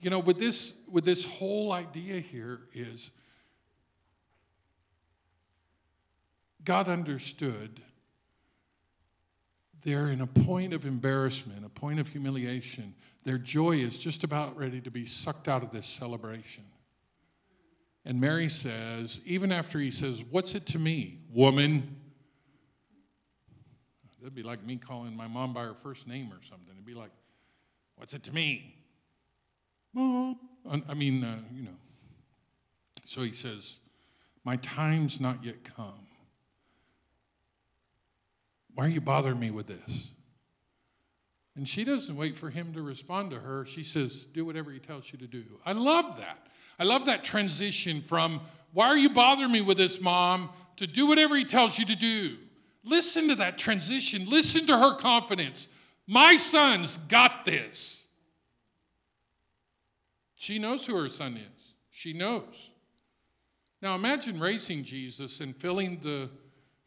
[0.00, 3.10] You know, with this with this whole idea here is
[6.64, 7.80] God understood
[9.82, 12.94] they're in a point of embarrassment, a point of humiliation.
[13.24, 16.64] Their joy is just about ready to be sucked out of this celebration.
[18.04, 21.96] And Mary says, even after he says, What's it to me, woman?
[24.20, 26.72] That'd be like me calling my mom by her first name or something.
[26.72, 27.10] It'd be like,
[27.96, 28.74] What's it to me?
[29.92, 30.38] Mom.
[30.88, 31.76] I mean, uh, you know.
[33.04, 33.78] So he says,
[34.44, 36.06] My time's not yet come.
[38.74, 40.12] Why are you bothering me with this?
[41.56, 43.66] And she doesn't wait for him to respond to her.
[43.66, 45.44] She says, Do whatever he tells you to do.
[45.66, 46.46] I love that.
[46.78, 48.40] I love that transition from,
[48.72, 51.96] Why are you bothering me with this, mom, to do whatever he tells you to
[51.96, 52.38] do.
[52.86, 54.24] Listen to that transition.
[54.24, 55.68] Listen to her confidence.
[56.06, 58.08] My son's got this.
[60.40, 61.74] She knows who her son is.
[61.90, 62.70] She knows.
[63.82, 66.30] Now imagine raising Jesus and feeling the,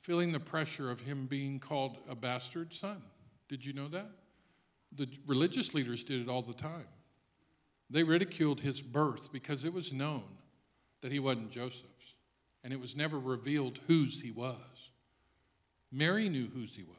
[0.02, 2.98] feeling the pressure of him being called a bastard son.
[3.50, 4.10] Did you know that?
[4.96, 6.88] The religious leaders did it all the time.
[7.92, 10.24] They ridiculed his birth because it was known
[11.02, 12.16] that he wasn't Joseph's,
[12.64, 14.90] and it was never revealed whose he was.
[15.92, 16.98] Mary knew whose he was.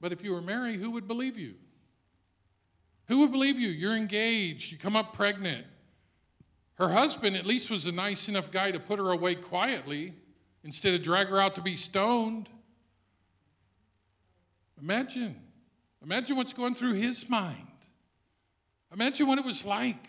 [0.00, 1.54] But if you were Mary, who would believe you?
[3.08, 3.68] Who would believe you?
[3.68, 5.66] You're engaged, you come up pregnant.
[6.74, 10.14] Her husband, at least, was a nice enough guy to put her away quietly
[10.64, 12.48] instead of drag her out to be stoned.
[14.80, 15.36] Imagine.
[16.02, 17.56] Imagine what's going through his mind.
[18.92, 20.06] Imagine what it was like.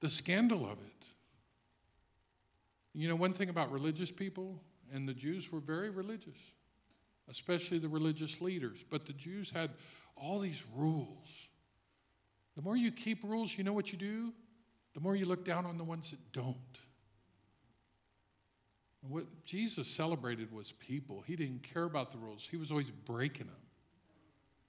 [0.00, 1.04] The scandal of it.
[2.94, 4.60] You know, one thing about religious people,
[4.92, 6.52] And the Jews were very religious,
[7.28, 8.84] especially the religious leaders.
[8.88, 9.70] But the Jews had
[10.20, 11.48] all these rules.
[12.56, 14.32] The more you keep rules, you know what you do?
[14.94, 16.56] The more you look down on the ones that don't.
[19.02, 21.22] And what Jesus celebrated was people.
[21.26, 23.56] He didn't care about the rules, he was always breaking them.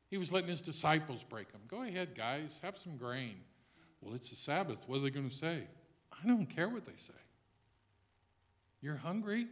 [0.10, 1.62] He was letting his disciples break them.
[1.68, 3.36] Go ahead, guys, have some grain.
[4.02, 4.80] Well, it's the Sabbath.
[4.88, 5.64] What are they going to say?
[6.12, 7.14] I don't care what they say.
[8.82, 9.48] You're hungry.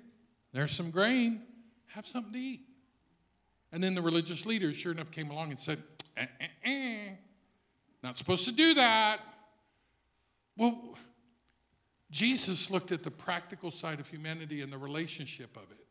[0.52, 1.44] There's some grain.
[1.88, 2.62] Have something to eat.
[3.72, 5.82] And then the religious leaders, sure enough, came along and said,
[6.18, 6.98] eh, eh, eh.
[8.02, 9.20] Not supposed to do that.
[10.58, 10.96] Well,
[12.12, 15.86] Jesus looked at the practical side of humanity and the relationship of it.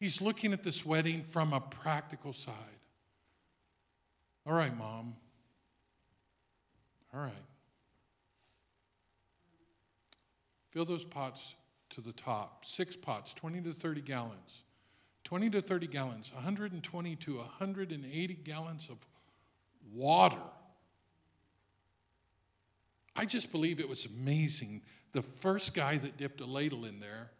[0.00, 2.54] He's looking at this wedding from a practical side.
[4.46, 5.14] All right, mom.
[7.14, 7.32] All right.
[10.70, 11.54] Fill those pots
[11.90, 12.64] to the top.
[12.64, 14.62] Six pots, 20 to 30 gallons.
[15.24, 19.04] 20 to 30 gallons, 120 to 180 gallons of
[19.92, 20.40] water.
[23.14, 24.82] I just believe it was amazing.
[25.12, 27.30] The first guy that dipped a ladle in there,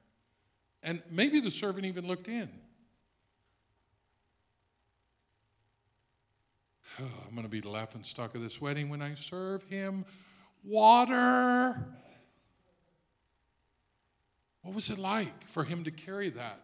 [0.83, 2.51] and maybe the servant even looked in.
[6.99, 10.05] I'm going to be the laughing stock of this wedding when I serve him
[10.65, 11.77] water.
[14.63, 16.61] What was it like for him to carry that?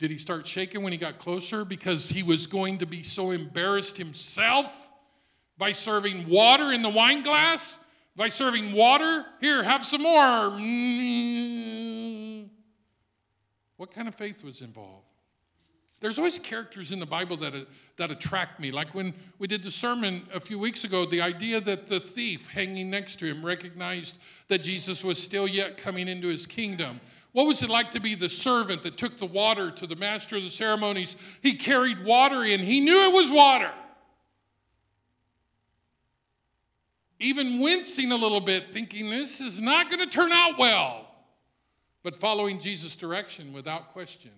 [0.00, 3.32] Did he start shaking when he got closer because he was going to be so
[3.32, 4.90] embarrassed himself
[5.58, 7.78] by serving water in the wine glass?
[8.16, 9.26] By serving water?
[9.42, 10.56] Here, have some more.
[10.58, 12.48] Mm.
[13.76, 15.09] What kind of faith was involved?
[16.00, 17.60] There's always characters in the Bible that, uh,
[17.96, 18.70] that attract me.
[18.70, 22.48] Like when we did the sermon a few weeks ago, the idea that the thief
[22.48, 27.00] hanging next to him recognized that Jesus was still yet coming into his kingdom.
[27.32, 30.36] What was it like to be the servant that took the water to the master
[30.36, 31.38] of the ceremonies?
[31.42, 33.70] He carried water in, he knew it was water.
[37.18, 41.06] Even wincing a little bit, thinking this is not going to turn out well,
[42.02, 44.30] but following Jesus' direction without question.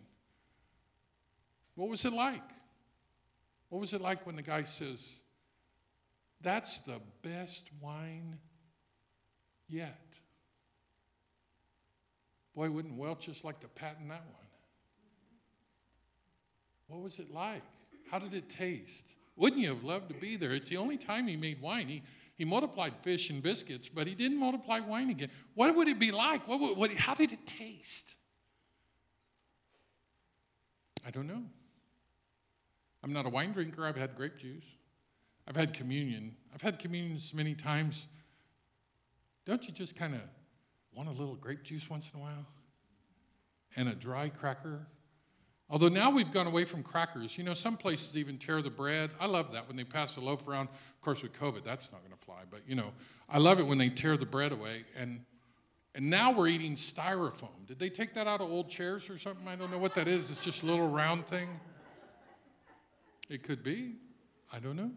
[1.74, 2.42] What was it like?
[3.68, 5.20] What was it like when the guy says,
[6.40, 8.38] That's the best wine
[9.68, 10.18] yet?
[12.54, 14.46] Boy, wouldn't Welch just like to patent that one?
[16.88, 17.62] What was it like?
[18.10, 19.16] How did it taste?
[19.36, 20.52] Wouldn't you have loved to be there?
[20.52, 21.88] It's the only time he made wine.
[21.88, 22.02] He,
[22.36, 25.30] he multiplied fish and biscuits, but he didn't multiply wine again.
[25.54, 26.46] What would it be like?
[26.46, 28.14] What, what, how did it taste?
[31.06, 31.42] I don't know.
[33.02, 33.84] I'm not a wine drinker.
[33.84, 34.64] I've had grape juice.
[35.48, 36.36] I've had communion.
[36.54, 38.06] I've had communions many times.
[39.44, 40.20] Don't you just kind of
[40.94, 42.46] want a little grape juice once in a while?
[43.76, 44.86] And a dry cracker?
[45.68, 47.38] Although now we've gone away from crackers.
[47.38, 49.10] You know, some places even tear the bread.
[49.18, 50.68] I love that when they pass a loaf around.
[50.68, 52.42] Of course, with COVID, that's not going to fly.
[52.50, 52.92] But, you know,
[53.28, 54.84] I love it when they tear the bread away.
[54.98, 55.24] And,
[55.94, 57.66] and now we're eating styrofoam.
[57.66, 59.48] Did they take that out of old chairs or something?
[59.48, 60.30] I don't know what that is.
[60.30, 61.48] It's just a little round thing.
[63.32, 63.94] It could be.
[64.52, 64.90] I don't know.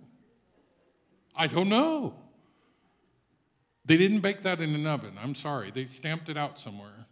[1.37, 2.15] I don't know.
[3.85, 5.13] They didn't bake that in an oven.
[5.23, 5.71] I'm sorry.
[5.71, 7.07] They stamped it out somewhere.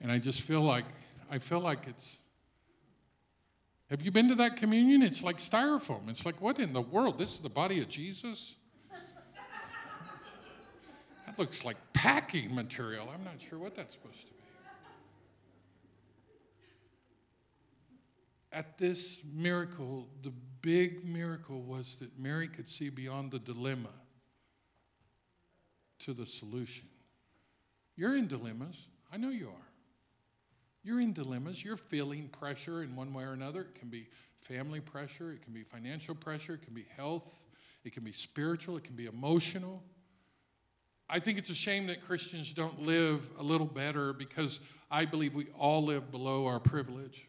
[0.00, 0.84] And I just feel like
[1.32, 2.18] I feel like it's
[3.90, 5.02] Have you been to that communion?
[5.02, 6.08] It's like styrofoam.
[6.08, 7.18] It's like what in the world?
[7.18, 8.54] This is the body of Jesus?
[11.26, 13.10] that looks like packing material.
[13.12, 14.32] I'm not sure what that's supposed to be.
[18.52, 23.92] At this miracle, the big miracle was that Mary could see beyond the dilemma
[26.00, 26.88] to the solution.
[27.96, 28.86] You're in dilemmas.
[29.12, 29.68] I know you are.
[30.84, 31.64] You're in dilemmas.
[31.64, 33.62] You're feeling pressure in one way or another.
[33.62, 34.06] It can be
[34.40, 37.44] family pressure, it can be financial pressure, it can be health,
[37.84, 39.82] it can be spiritual, it can be emotional.
[41.10, 45.34] I think it's a shame that Christians don't live a little better because I believe
[45.34, 47.27] we all live below our privilege.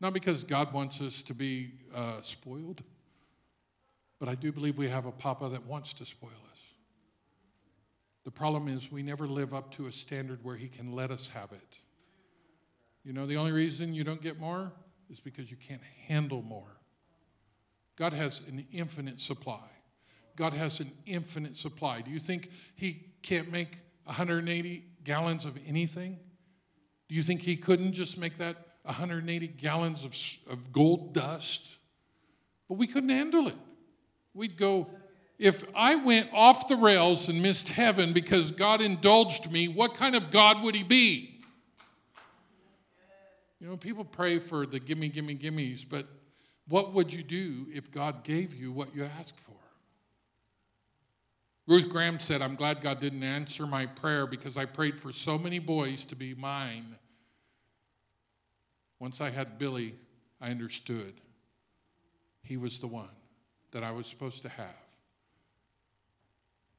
[0.00, 2.82] Not because God wants us to be uh, spoiled,
[4.20, 6.60] but I do believe we have a papa that wants to spoil us.
[8.24, 11.30] The problem is we never live up to a standard where he can let us
[11.30, 11.78] have it.
[13.04, 14.72] You know, the only reason you don't get more
[15.08, 16.78] is because you can't handle more.
[17.96, 19.66] God has an infinite supply.
[20.36, 22.00] God has an infinite supply.
[22.00, 26.18] Do you think he can't make 180 gallons of anything?
[27.08, 28.56] Do you think he couldn't just make that
[28.88, 30.16] 180 gallons of,
[30.52, 31.76] of gold dust,
[32.68, 33.54] but we couldn't handle it.
[34.34, 34.88] We'd go,
[35.38, 40.16] if I went off the rails and missed heaven because God indulged me, what kind
[40.16, 41.40] of God would he be?
[43.60, 46.06] You know, people pray for the gimme, gimme, gimmes, but
[46.68, 49.52] what would you do if God gave you what you asked for?
[51.66, 55.36] Ruth Graham said, I'm glad God didn't answer my prayer because I prayed for so
[55.36, 56.96] many boys to be mine.
[58.98, 59.94] Once I had Billy,
[60.40, 61.14] I understood
[62.42, 63.08] he was the one
[63.70, 64.82] that I was supposed to have.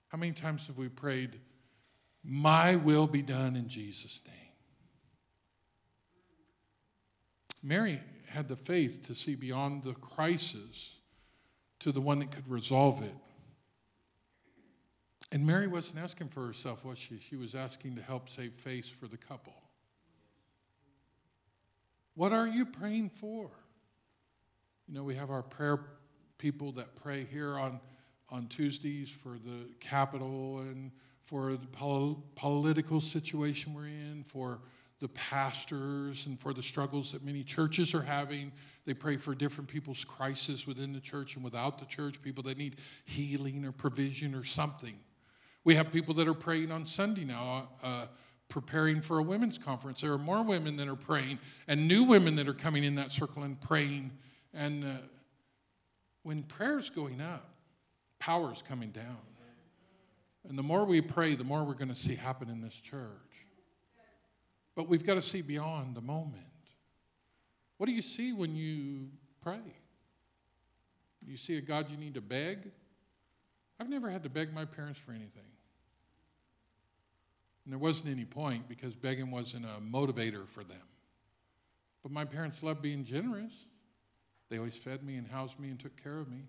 [0.10, 1.40] How many times have we prayed,
[2.24, 4.36] My will be done in Jesus' name?
[7.62, 10.96] Mary had the faith to see beyond the crisis
[11.80, 13.16] to the one that could resolve it.
[15.32, 17.20] And Mary wasn't asking for herself, was she?
[17.20, 19.54] She was asking to help save face for the couple.
[22.16, 23.50] What are you praying for?
[24.88, 25.80] You know, we have our prayer
[26.38, 27.80] people that pray here on,
[28.32, 30.92] on Tuesdays for the capital and
[31.24, 34.62] for the pol- political situation we're in, for
[35.00, 38.52] the pastors and for the struggles that many churches are having.
[38.86, 42.58] They pray for different people's crisis within the church and without the church, people that
[42.58, 44.96] need healing or provision or something.
[45.64, 48.08] We have people that are praying on Sunday now, uh,
[48.50, 50.02] preparing for a women's conference.
[50.02, 53.12] There are more women that are praying and new women that are coming in that
[53.12, 54.12] circle and praying.
[54.54, 54.90] And uh,
[56.24, 57.48] when prayer's going up,
[58.20, 59.18] power's coming down.
[60.48, 63.08] And the more we pray, the more we're going to see happen in this church.
[64.76, 66.44] But we've got to see beyond the moment.
[67.78, 69.10] What do you see when you
[69.42, 69.60] pray?
[71.26, 72.72] You see a God you need to beg?
[73.80, 75.44] I've never had to beg my parents for anything.
[77.70, 80.82] And there wasn't any point because begging wasn't a motivator for them.
[82.02, 83.54] But my parents loved being generous.
[84.50, 86.48] They always fed me and housed me and took care of me.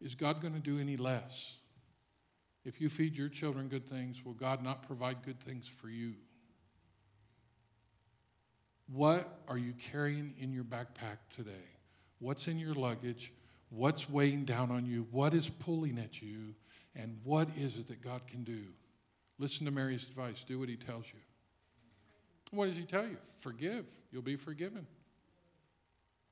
[0.00, 1.58] Is God going to do any less?
[2.64, 6.14] If you feed your children good things, will God not provide good things for you?
[8.90, 11.68] What are you carrying in your backpack today?
[12.18, 13.34] What's in your luggage?
[13.68, 15.06] What's weighing down on you?
[15.10, 16.54] What is pulling at you?
[16.96, 18.62] And what is it that God can do?
[19.38, 20.44] Listen to Mary's advice.
[20.44, 21.20] Do what he tells you.
[22.52, 23.16] What does he tell you?
[23.36, 23.86] Forgive.
[24.12, 24.86] You'll be forgiven.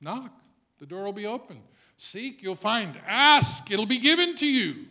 [0.01, 0.33] Knock.
[0.79, 1.61] The door will be open.
[1.97, 2.43] Seek.
[2.43, 2.99] You'll find.
[3.07, 3.71] Ask.
[3.71, 4.87] It'll be given to you.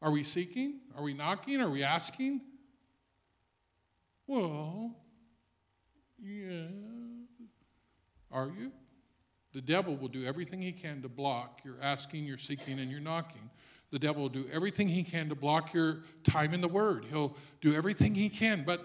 [0.00, 0.80] Are we seeking?
[0.96, 1.60] Are we knocking?
[1.60, 2.40] Are we asking?
[4.26, 4.96] Well,
[6.20, 6.66] yeah.
[8.30, 8.72] Are you?
[9.52, 13.00] The devil will do everything he can to block your asking, your seeking, and your
[13.00, 13.50] knocking.
[13.92, 17.04] The devil will do everything he can to block your time in the Word.
[17.10, 18.64] He'll do everything he can.
[18.64, 18.80] But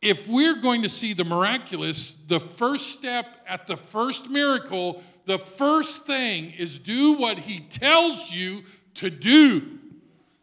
[0.00, 5.38] if we're going to see the miraculous, the first step at the first miracle, the
[5.38, 8.62] first thing is do what he tells you
[8.94, 9.78] to do.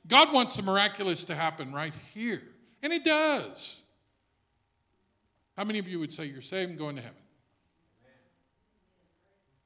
[0.08, 2.42] God wants the miraculous to happen right here,
[2.84, 3.80] and it does.
[5.56, 7.18] How many of you would say you're saved and going to heaven?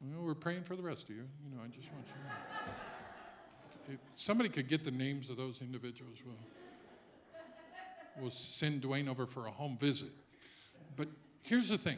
[0.01, 1.23] Well, we're praying for the rest of you.
[1.43, 2.48] You know, I just want you to know.
[4.15, 6.35] Somebody could get the names of those individuals, we'll,
[8.19, 10.11] we'll send Dwayne over for a home visit.
[10.95, 11.07] But
[11.43, 11.97] here's the thing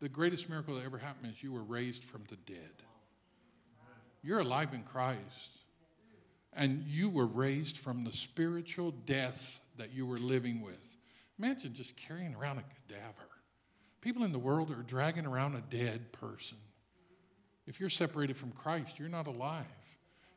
[0.00, 2.82] the greatest miracle that ever happened is you were raised from the dead.
[4.22, 5.60] You're alive in Christ.
[6.52, 10.96] And you were raised from the spiritual death that you were living with.
[11.38, 13.28] Imagine just carrying around a cadaver.
[14.00, 16.56] People in the world are dragging around a dead person.
[17.66, 19.64] If you're separated from Christ, you're not alive.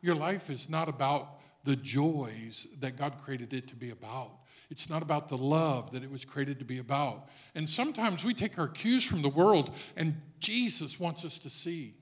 [0.01, 4.31] Your life is not about the joys that God created it to be about.
[4.71, 7.27] It's not about the love that it was created to be about.
[7.55, 11.95] And sometimes we take our cues from the world, and Jesus wants us to see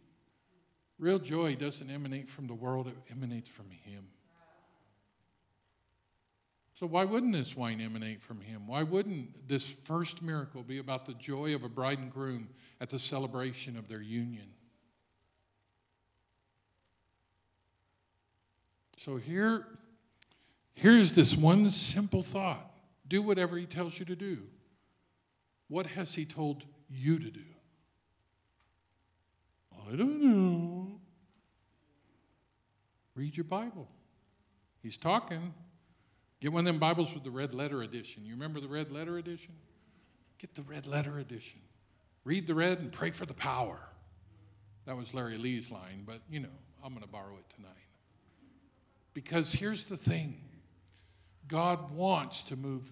[0.99, 4.07] real joy doesn't emanate from the world, it emanates from Him.
[6.77, 8.67] So, why wouldn't this wine emanate from him?
[8.67, 12.49] Why wouldn't this first miracle be about the joy of a bride and groom
[12.79, 14.45] at the celebration of their union?
[18.97, 19.65] So, here,
[20.73, 22.71] here's this one simple thought
[23.07, 24.39] do whatever he tells you to do.
[25.69, 27.39] What has he told you to do?
[29.87, 30.99] I don't know.
[33.15, 33.87] Read your Bible.
[34.81, 35.53] He's talking.
[36.41, 38.25] Get one of them Bibles with the red letter edition.
[38.25, 39.53] You remember the red letter edition?
[40.39, 41.59] Get the red letter edition.
[42.23, 43.79] Read the red and pray for the power.
[44.85, 46.49] That was Larry Lee's line, but you know,
[46.83, 47.86] I'm going to borrow it tonight.
[49.17, 50.35] Because here's the thing
[51.47, 52.91] God wants to move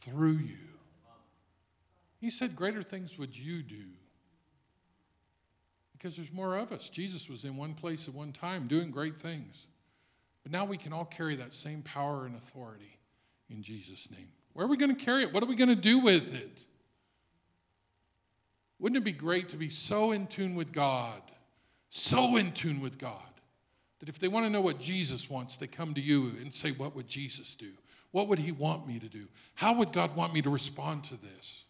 [0.00, 0.58] through you.
[2.20, 3.84] He said, Greater things would you do.
[5.92, 6.90] Because there's more of us.
[6.90, 9.68] Jesus was in one place at one time doing great things.
[10.42, 12.98] But now we can all carry that same power and authority
[13.48, 14.30] in Jesus' name.
[14.54, 15.32] Where are we going to carry it?
[15.32, 16.64] What are we going to do with it?
[18.80, 21.22] Wouldn't it be great to be so in tune with God,
[21.88, 23.31] so in tune with God,
[24.02, 26.72] that if they want to know what Jesus wants, they come to you and say,
[26.72, 27.68] What would Jesus do?
[28.10, 29.28] What would he want me to do?
[29.54, 31.62] How would God want me to respond to this?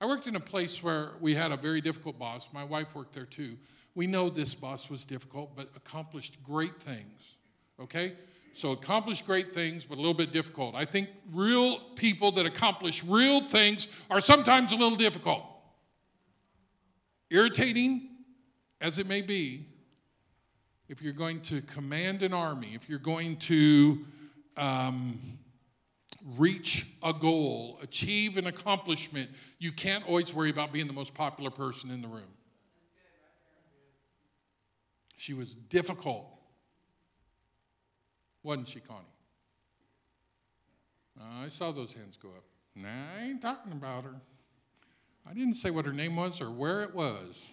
[0.00, 2.48] I worked in a place where we had a very difficult boss.
[2.52, 3.56] My wife worked there too.
[3.94, 7.36] We know this boss was difficult, but accomplished great things.
[7.78, 8.14] Okay?
[8.52, 10.74] So accomplished great things, but a little bit difficult.
[10.74, 15.44] I think real people that accomplish real things are sometimes a little difficult
[17.30, 18.08] irritating
[18.80, 19.64] as it may be,
[20.90, 24.04] if you're going to command an army, if you're going to
[24.56, 25.16] um,
[26.36, 29.30] reach a goal, achieve an accomplishment,
[29.60, 32.34] you can't always worry about being the most popular person in the room.
[35.16, 36.26] She was difficult,
[38.42, 38.98] wasn't she, Connie?
[41.20, 42.42] Uh, I saw those hands go up.
[42.74, 44.14] Nah, I ain't talking about her.
[45.24, 47.52] I didn't say what her name was or where it was.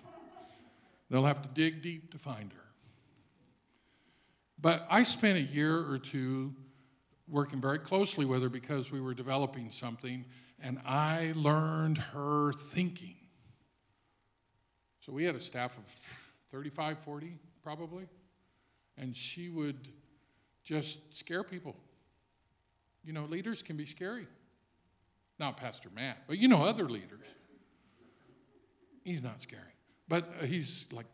[1.11, 2.66] They'll have to dig deep to find her.
[4.59, 6.53] But I spent a year or two
[7.27, 10.25] working very closely with her because we were developing something,
[10.61, 13.15] and I learned her thinking.
[14.99, 15.85] So we had a staff of
[16.49, 18.07] 35, 40 probably,
[18.97, 19.89] and she would
[20.63, 21.75] just scare people.
[23.03, 24.27] You know, leaders can be scary.
[25.39, 27.25] Not Pastor Matt, but you know, other leaders.
[29.03, 29.61] He's not scary,
[30.09, 31.05] but uh, he's like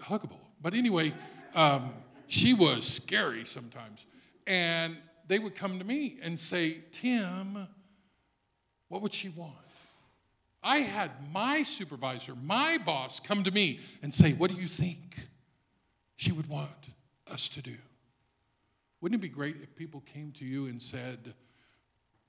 [0.00, 0.38] huggable.
[0.60, 1.12] But anyway,
[1.54, 1.92] um,
[2.28, 4.06] she was scary sometimes.
[4.46, 7.66] And they would come to me and say, Tim,
[8.88, 9.54] what would she want?
[10.62, 15.18] I had my supervisor, my boss, come to me and say, What do you think
[16.16, 16.70] she would want
[17.30, 17.76] us to do?
[19.00, 21.34] Wouldn't it be great if people came to you and said,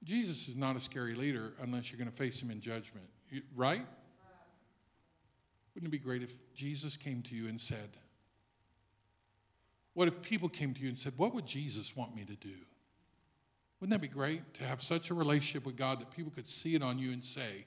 [0.04, 3.08] Jesus is not a scary leader unless you're going to face him in judgment,
[3.56, 3.86] right?
[5.74, 7.90] Wouldn't it be great if Jesus came to you and said,
[9.94, 12.56] What if people came to you and said, What would Jesus want me to do?
[13.80, 16.76] Wouldn't that be great to have such a relationship with God that people could see
[16.76, 17.66] it on you and say,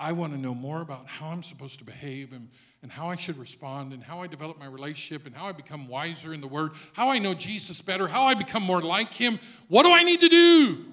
[0.00, 2.48] I want to know more about how I'm supposed to behave and,
[2.82, 5.88] and how I should respond and how I develop my relationship and how I become
[5.88, 9.40] wiser in the Word, how I know Jesus better, how I become more like Him.
[9.66, 10.84] What do I need to do?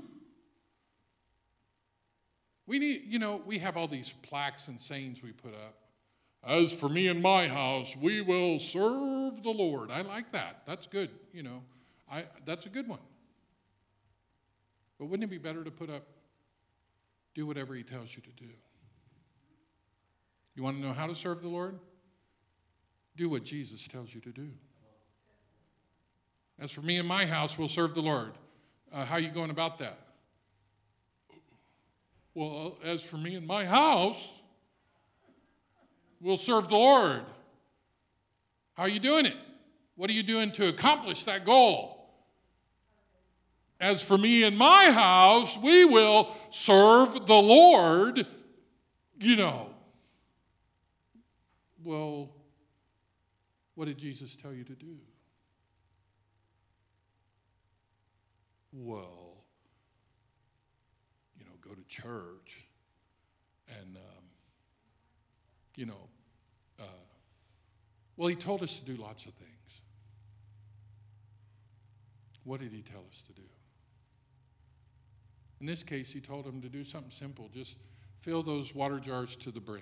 [2.66, 5.76] We need, you know, we have all these plaques and sayings we put up.
[6.46, 9.90] As for me and my house, we will serve the Lord.
[9.90, 10.62] I like that.
[10.68, 11.10] That's good.
[11.34, 11.64] You know,
[12.12, 13.00] I, that's a good one.
[15.00, 16.04] But wouldn't it be better to put up,
[17.34, 18.50] do whatever He tells you to do?
[20.56, 21.80] You want to know how to serve the Lord?
[23.18, 24.50] Do what Jesus tells you to do.
[26.60, 28.32] As for me and my house, we'll serve the Lord.
[28.94, 29.98] Uh, how are you going about that?
[32.34, 34.40] Well, as for me and my house,
[36.26, 37.22] will serve the Lord.
[38.74, 39.36] How are you doing it?
[39.96, 42.10] What are you doing to accomplish that goal?
[43.80, 48.26] As for me and my house, we will serve the Lord,
[49.20, 49.70] you know.
[51.84, 52.32] Well,
[53.76, 54.98] what did Jesus tell you to do?
[58.74, 59.44] Well,
[61.38, 62.66] you know, go to church
[63.80, 64.15] and, um,
[65.78, 66.10] you know,
[66.80, 66.84] uh,
[68.18, 69.82] well, he told us to do lots of things.
[72.44, 73.42] What did he tell us to do?
[75.60, 77.78] In this case, he told him to do something simple just
[78.20, 79.82] fill those water jars to the brim.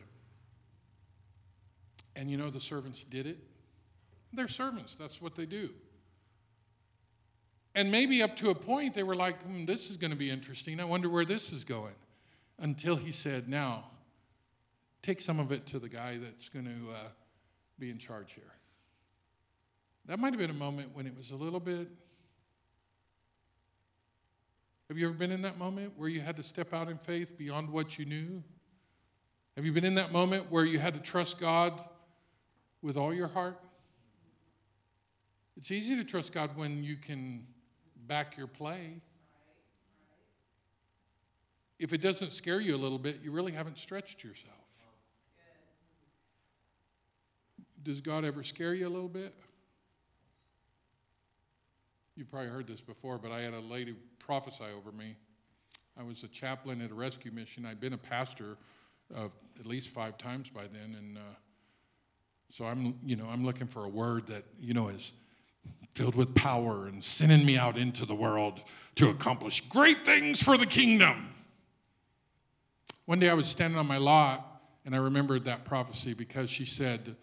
[2.16, 3.38] And you know, the servants did it.
[4.32, 5.70] They're servants, that's what they do.
[7.76, 10.30] And maybe up to a point, they were like, hmm, this is going to be
[10.30, 10.80] interesting.
[10.80, 11.96] I wonder where this is going.
[12.60, 13.86] Until he said, now,
[15.04, 17.10] take some of it to the guy that's going to uh,
[17.78, 18.52] be in charge here.
[20.06, 21.88] That might have been a moment when it was a little bit.
[24.88, 27.38] Have you ever been in that moment where you had to step out in faith
[27.38, 28.44] beyond what you knew?
[29.56, 31.74] Have you been in that moment where you had to trust God
[32.82, 33.60] with all your heart?
[35.58, 37.46] It's easy to trust God when you can
[38.08, 39.02] back your play.
[41.78, 44.63] If it doesn't scare you a little bit, you really haven't stretched yourself.
[47.84, 49.34] Does God ever scare you a little bit?
[52.16, 55.16] You've probably heard this before, but I had a lady prophesy over me.
[56.00, 57.66] I was a chaplain at a rescue mission.
[57.66, 58.58] I'd been a pastor
[59.16, 59.28] uh,
[59.60, 61.22] at least five times by then, and uh,
[62.50, 65.12] so I'm, you know, I'm looking for a word that you know is
[65.94, 68.64] filled with power and sending me out into the world
[68.96, 71.28] to accomplish great things for the kingdom.
[73.06, 76.66] One day I was standing on my lot and I remembered that prophecy because she
[76.66, 77.16] said,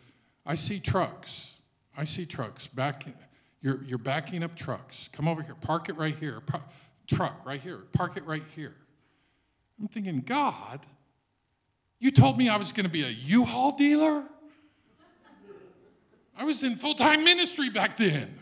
[0.47, 1.61] I see trucks.
[1.97, 2.67] I see trucks.
[2.67, 3.05] Back,
[3.61, 5.09] you're, you're backing up trucks.
[5.13, 5.55] Come over here.
[5.61, 6.41] Park it right here.
[6.41, 6.63] Pa-
[7.07, 7.81] truck right here.
[7.93, 8.75] Park it right here.
[9.79, 10.81] I'm thinking, God,
[11.99, 14.25] you told me I was going to be a U-Haul dealer?
[16.37, 18.39] I was in full-time ministry back then.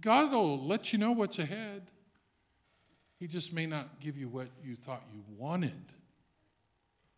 [0.00, 1.90] God will let you know what's ahead.
[3.18, 5.72] He just may not give you what you thought you wanted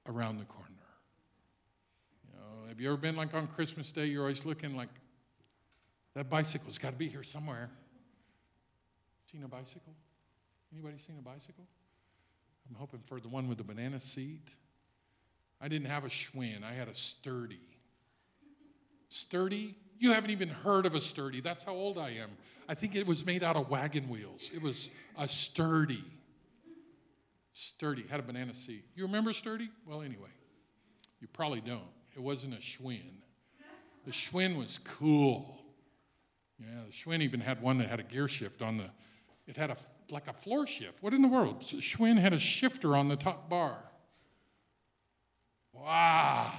[0.06, 0.69] around the corner.
[2.70, 4.06] Have you ever been like on Christmas Day?
[4.06, 4.90] You're always looking like
[6.14, 7.68] that bicycle's got to be here somewhere.
[9.28, 9.92] Seen a bicycle?
[10.72, 11.66] Anybody seen a bicycle?
[12.68, 14.50] I'm hoping for the one with the banana seat.
[15.60, 16.62] I didn't have a Schwinn.
[16.62, 17.58] I had a sturdy.
[19.08, 19.74] Sturdy?
[19.98, 21.40] You haven't even heard of a sturdy.
[21.40, 22.30] That's how old I am.
[22.68, 24.52] I think it was made out of wagon wheels.
[24.54, 26.04] It was a sturdy.
[27.52, 28.04] Sturdy.
[28.08, 28.84] Had a banana seat.
[28.94, 29.70] You remember sturdy?
[29.88, 30.30] Well, anyway,
[31.20, 31.82] you probably don't.
[32.20, 33.22] It wasn't a Schwinn.
[34.04, 35.58] The Schwinn was cool.
[36.58, 38.84] Yeah, the Schwinn even had one that had a gear shift on the,
[39.46, 39.76] it had a,
[40.10, 41.02] like a floor shift.
[41.02, 41.62] What in the world?
[41.62, 43.82] Schwinn had a shifter on the top bar.
[45.72, 46.52] Wow.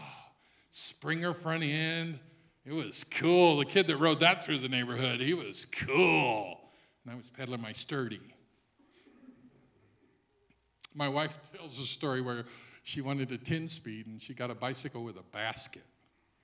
[0.72, 2.18] Springer front end,
[2.66, 3.59] it was cool.
[3.59, 6.59] The kid that rode that through the neighborhood, he was cool.
[7.03, 8.20] And I was pedaling my sturdy.
[10.95, 12.45] My wife tells a story where
[12.84, 15.84] she wanted a 10 speed and she got a bicycle with a basket.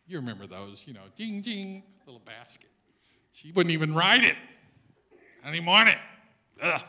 [0.05, 2.69] You remember those, you know, ding, ding, little basket.
[3.31, 4.35] She wouldn't even ride it.
[5.43, 5.97] I didn't want it.
[6.61, 6.81] Ugh.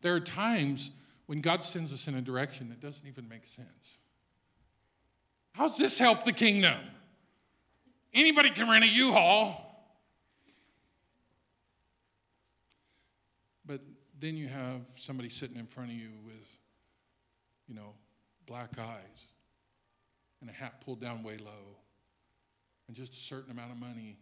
[0.00, 0.92] There are times
[1.26, 3.98] when God sends us in a direction that doesn't even make sense.
[5.54, 6.78] How's this help the kingdom?
[8.14, 9.64] Anybody can rent a U-Haul.
[13.66, 13.80] But
[14.18, 16.58] then you have somebody sitting in front of you with,
[17.68, 17.94] you know,
[18.46, 19.26] black eyes
[20.40, 21.76] and a hat pulled down way low
[22.88, 24.16] and just a certain amount of money,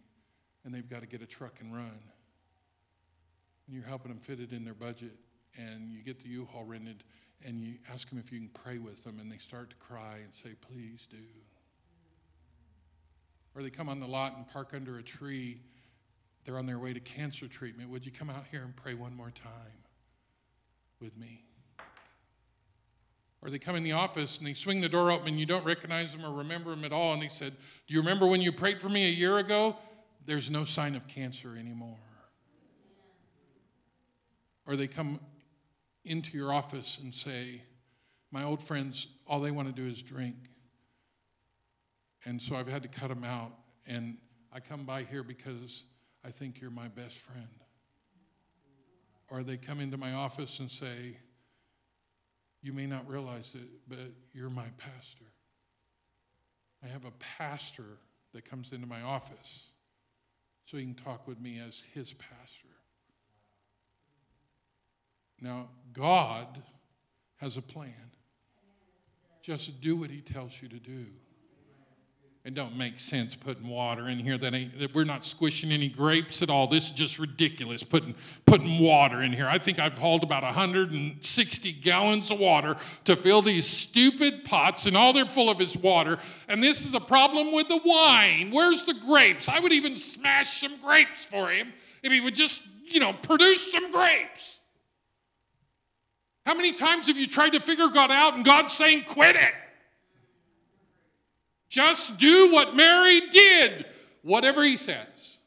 [0.65, 2.01] and they've got to get a truck and run.
[3.67, 5.15] And you're helping them fit it in their budget,
[5.57, 7.05] and you get the U-Haul rented,
[7.47, 10.19] and you ask them if you can pray with them, and they start to cry
[10.23, 11.17] and say, Please do.
[13.55, 15.61] Or they come on the lot and park under a tree.
[16.45, 17.89] They're on their way to cancer treatment.
[17.89, 19.53] Would you come out here and pray one more time
[21.01, 21.46] with me?
[23.47, 25.65] Or they come in the office and they swing the door open and you don't
[25.65, 27.13] recognize them or remember them at all.
[27.13, 27.55] And they said,
[27.87, 29.77] Do you remember when you prayed for me a year ago?
[30.25, 31.97] There's no sign of cancer anymore.
[34.67, 35.21] Or they come
[36.05, 37.63] into your office and say,
[38.33, 40.35] My old friends, all they want to do is drink.
[42.25, 43.53] And so I've had to cut them out.
[43.87, 44.17] And
[44.53, 45.85] I come by here because
[46.25, 47.47] I think you're my best friend.
[49.31, 51.19] Or they come into my office and say,
[52.63, 53.99] You may not realize it, but
[54.33, 55.25] you're my pastor.
[56.83, 57.99] I have a pastor
[58.33, 59.69] that comes into my office
[60.65, 62.69] so he can talk with me as his pastor.
[65.41, 66.47] Now, God
[67.37, 67.93] has a plan.
[69.43, 71.07] Just do what he tells you to do.
[72.47, 74.39] It don't make sense putting water in here.
[74.39, 74.79] That ain't.
[74.79, 76.69] That we're not squishing any grapes at all.
[76.69, 77.83] This is just ridiculous.
[77.83, 78.15] Putting
[78.47, 79.49] putting water in here.
[79.51, 84.97] I think I've hauled about 160 gallons of water to fill these stupid pots, and
[84.97, 86.19] all they're full of is water.
[86.47, 88.53] And this is a problem with the wine.
[88.53, 89.49] Where's the grapes?
[89.49, 91.73] I would even smash some grapes for him
[92.05, 94.61] if he would just, you know, produce some grapes.
[96.45, 99.55] How many times have you tried to figure God out and God's saying, quit it?
[101.69, 103.87] Just do what Mary did,
[104.23, 105.39] whatever he says.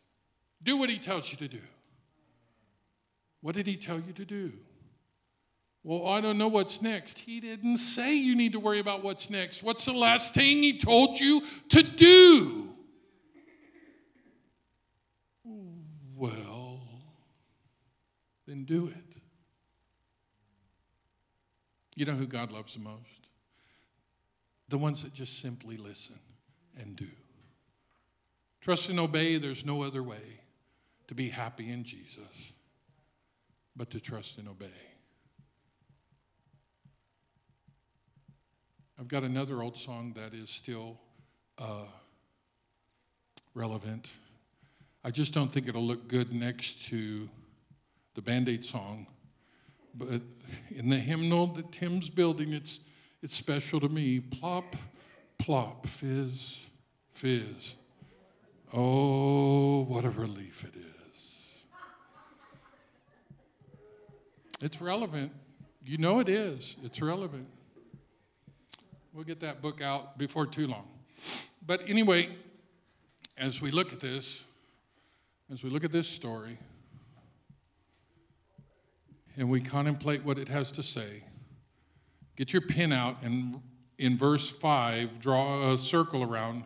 [0.61, 1.61] Do what he tells you to do.
[3.41, 4.51] What did he tell you to do?
[5.83, 7.19] Well, I don't know what's next.
[7.19, 9.63] He didn't say you need to worry about what's next.
[9.63, 12.69] What's the last thing he told you to do?
[16.17, 16.81] Well,
[18.45, 19.21] then do it.
[21.95, 23.18] You know who God loves the most?
[24.69, 26.19] The ones that just simply listen
[26.79, 27.07] and do.
[28.61, 30.41] Trust and obey, there's no other way
[31.07, 32.53] to be happy in Jesus
[33.75, 34.67] but to trust and obey.
[38.99, 40.99] I've got another old song that is still
[41.57, 41.85] uh,
[43.53, 44.09] relevant.
[45.05, 47.29] I just don't think it'll look good next to
[48.15, 49.07] the Band Aid song.
[49.95, 50.21] But
[50.75, 52.81] in the hymnal that Tim's building, it's,
[53.21, 54.19] it's special to me.
[54.19, 54.75] Plop,
[55.37, 56.59] plop, fizz,
[57.11, 57.75] fizz.
[58.73, 60.85] Oh, what a relief it is.
[64.61, 65.31] It's relevant.
[65.83, 66.77] You know it is.
[66.83, 67.47] It's relevant.
[69.13, 70.87] We'll get that book out before too long.
[71.65, 72.29] But anyway,
[73.37, 74.45] as we look at this,
[75.51, 76.57] as we look at this story,
[79.37, 81.23] and we contemplate what it has to say,
[82.39, 83.61] get your pen out and
[83.99, 86.63] in verse 5, draw a circle around.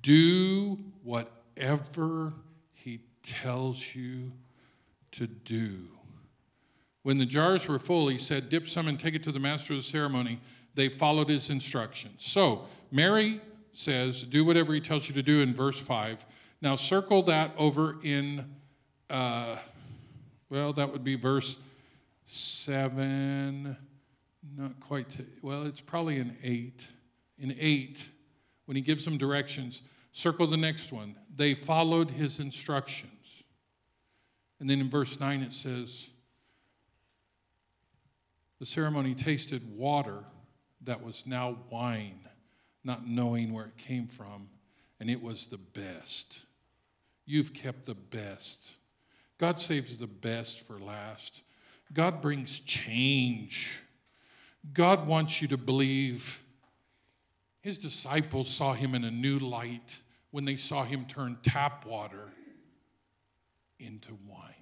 [0.00, 2.32] Do whatever
[2.72, 4.32] he tells you
[5.12, 5.86] to do.
[7.02, 9.74] When the jars were full, he said, Dip some and take it to the master
[9.74, 10.40] of the ceremony.
[10.74, 12.24] They followed his instructions.
[12.24, 13.42] So, Mary
[13.74, 16.24] says, Do whatever he tells you to do in verse 5.
[16.62, 18.44] Now, circle that over in,
[19.10, 19.56] uh,
[20.48, 21.58] well, that would be verse
[22.24, 23.76] 7
[24.56, 26.86] not quite, to, well, it's probably an eight.
[27.38, 28.04] In eight,
[28.66, 29.82] when he gives them directions,
[30.12, 31.14] circle the next one.
[31.36, 33.44] They followed his instructions.
[34.60, 36.10] And then in verse 9 it says,
[38.58, 40.18] the ceremony tasted water
[40.82, 42.18] that was now wine,
[42.82, 44.48] not knowing where it came from,
[44.98, 46.40] and it was the best.
[47.24, 48.72] You've kept the best.
[49.38, 51.42] God saves the best for last.
[51.92, 53.80] God brings change
[54.72, 56.42] God wants you to believe.
[57.60, 60.00] His disciples saw him in a new light
[60.30, 62.32] when they saw him turn tap water
[63.78, 64.54] into wine.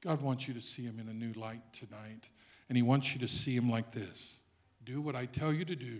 [0.00, 2.28] God wants you to see him in a new light tonight,
[2.68, 4.34] and he wants you to see him like this
[4.84, 5.98] do what I tell you to do,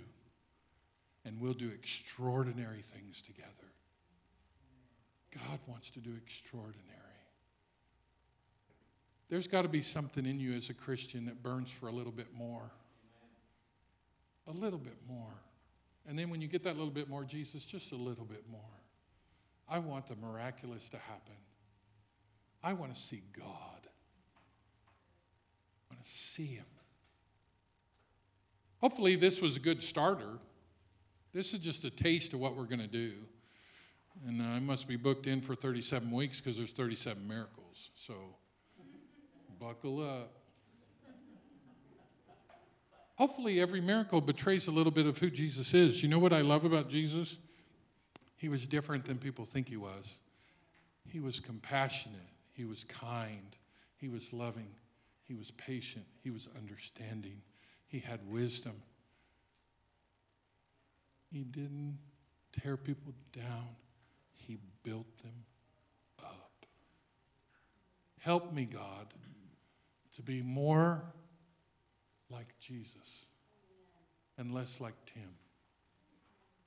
[1.25, 3.49] and we'll do extraordinary things together.
[5.35, 7.04] God wants to do extraordinary.
[9.29, 12.13] There's got to be something in you as a Christian that burns for a little
[12.13, 12.71] bit more.
[14.47, 15.33] A little bit more.
[16.07, 18.61] And then when you get that little bit more, Jesus, just a little bit more.
[19.69, 21.37] I want the miraculous to happen.
[22.63, 23.81] I want to see God.
[25.91, 26.67] I want to see Him.
[28.83, 30.39] Hopefully, this was a good starter.
[31.33, 33.13] This is just a taste of what we're going to do.
[34.29, 37.91] And I must be booked in for 37 weeks because there's 37 miracles.
[37.95, 38.15] So.
[39.59, 40.33] Buckle up.
[43.17, 46.03] Hopefully, every miracle betrays a little bit of who Jesus is.
[46.03, 47.39] You know what I love about Jesus?
[48.37, 50.19] He was different than people think he was.
[51.09, 52.19] He was compassionate,
[52.53, 53.57] he was kind,
[53.99, 54.71] he was loving,
[55.23, 57.41] he was patient, he was understanding,
[57.87, 58.75] he had wisdom.
[61.31, 61.99] He didn't
[62.61, 63.69] tear people down,
[64.35, 65.45] he built them
[66.25, 66.67] up.
[68.19, 69.07] Help me, God
[70.17, 71.03] to be more
[72.31, 73.27] like Jesus
[74.39, 75.37] and less like Tim.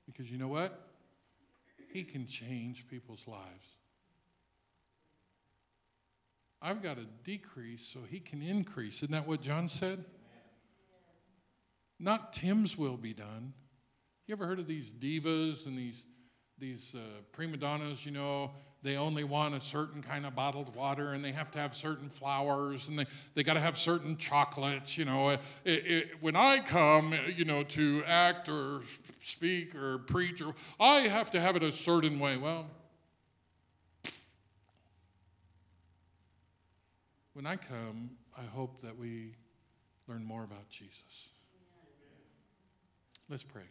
[0.06, 0.88] Because you know what?
[1.92, 3.76] He can change people's lives.
[6.60, 8.96] I've got to decrease so he can increase.
[9.02, 10.04] Isn't that what John said?
[12.00, 13.52] Not Tim's will be done.
[14.26, 16.04] You ever heard of these divas and these,
[16.58, 18.50] these uh, prima donnas, you know,
[18.82, 22.08] they only want a certain kind of bottled water and they have to have certain
[22.08, 25.30] flowers and they, they got to have certain chocolates you know.
[25.30, 28.80] It, it, when i come you know to act or
[29.20, 32.36] speak or preach or i have to have it a certain way.
[32.36, 32.70] Well
[37.32, 39.34] when i come i hope that we
[40.06, 41.28] learn more about jesus.
[43.28, 43.64] Let's pray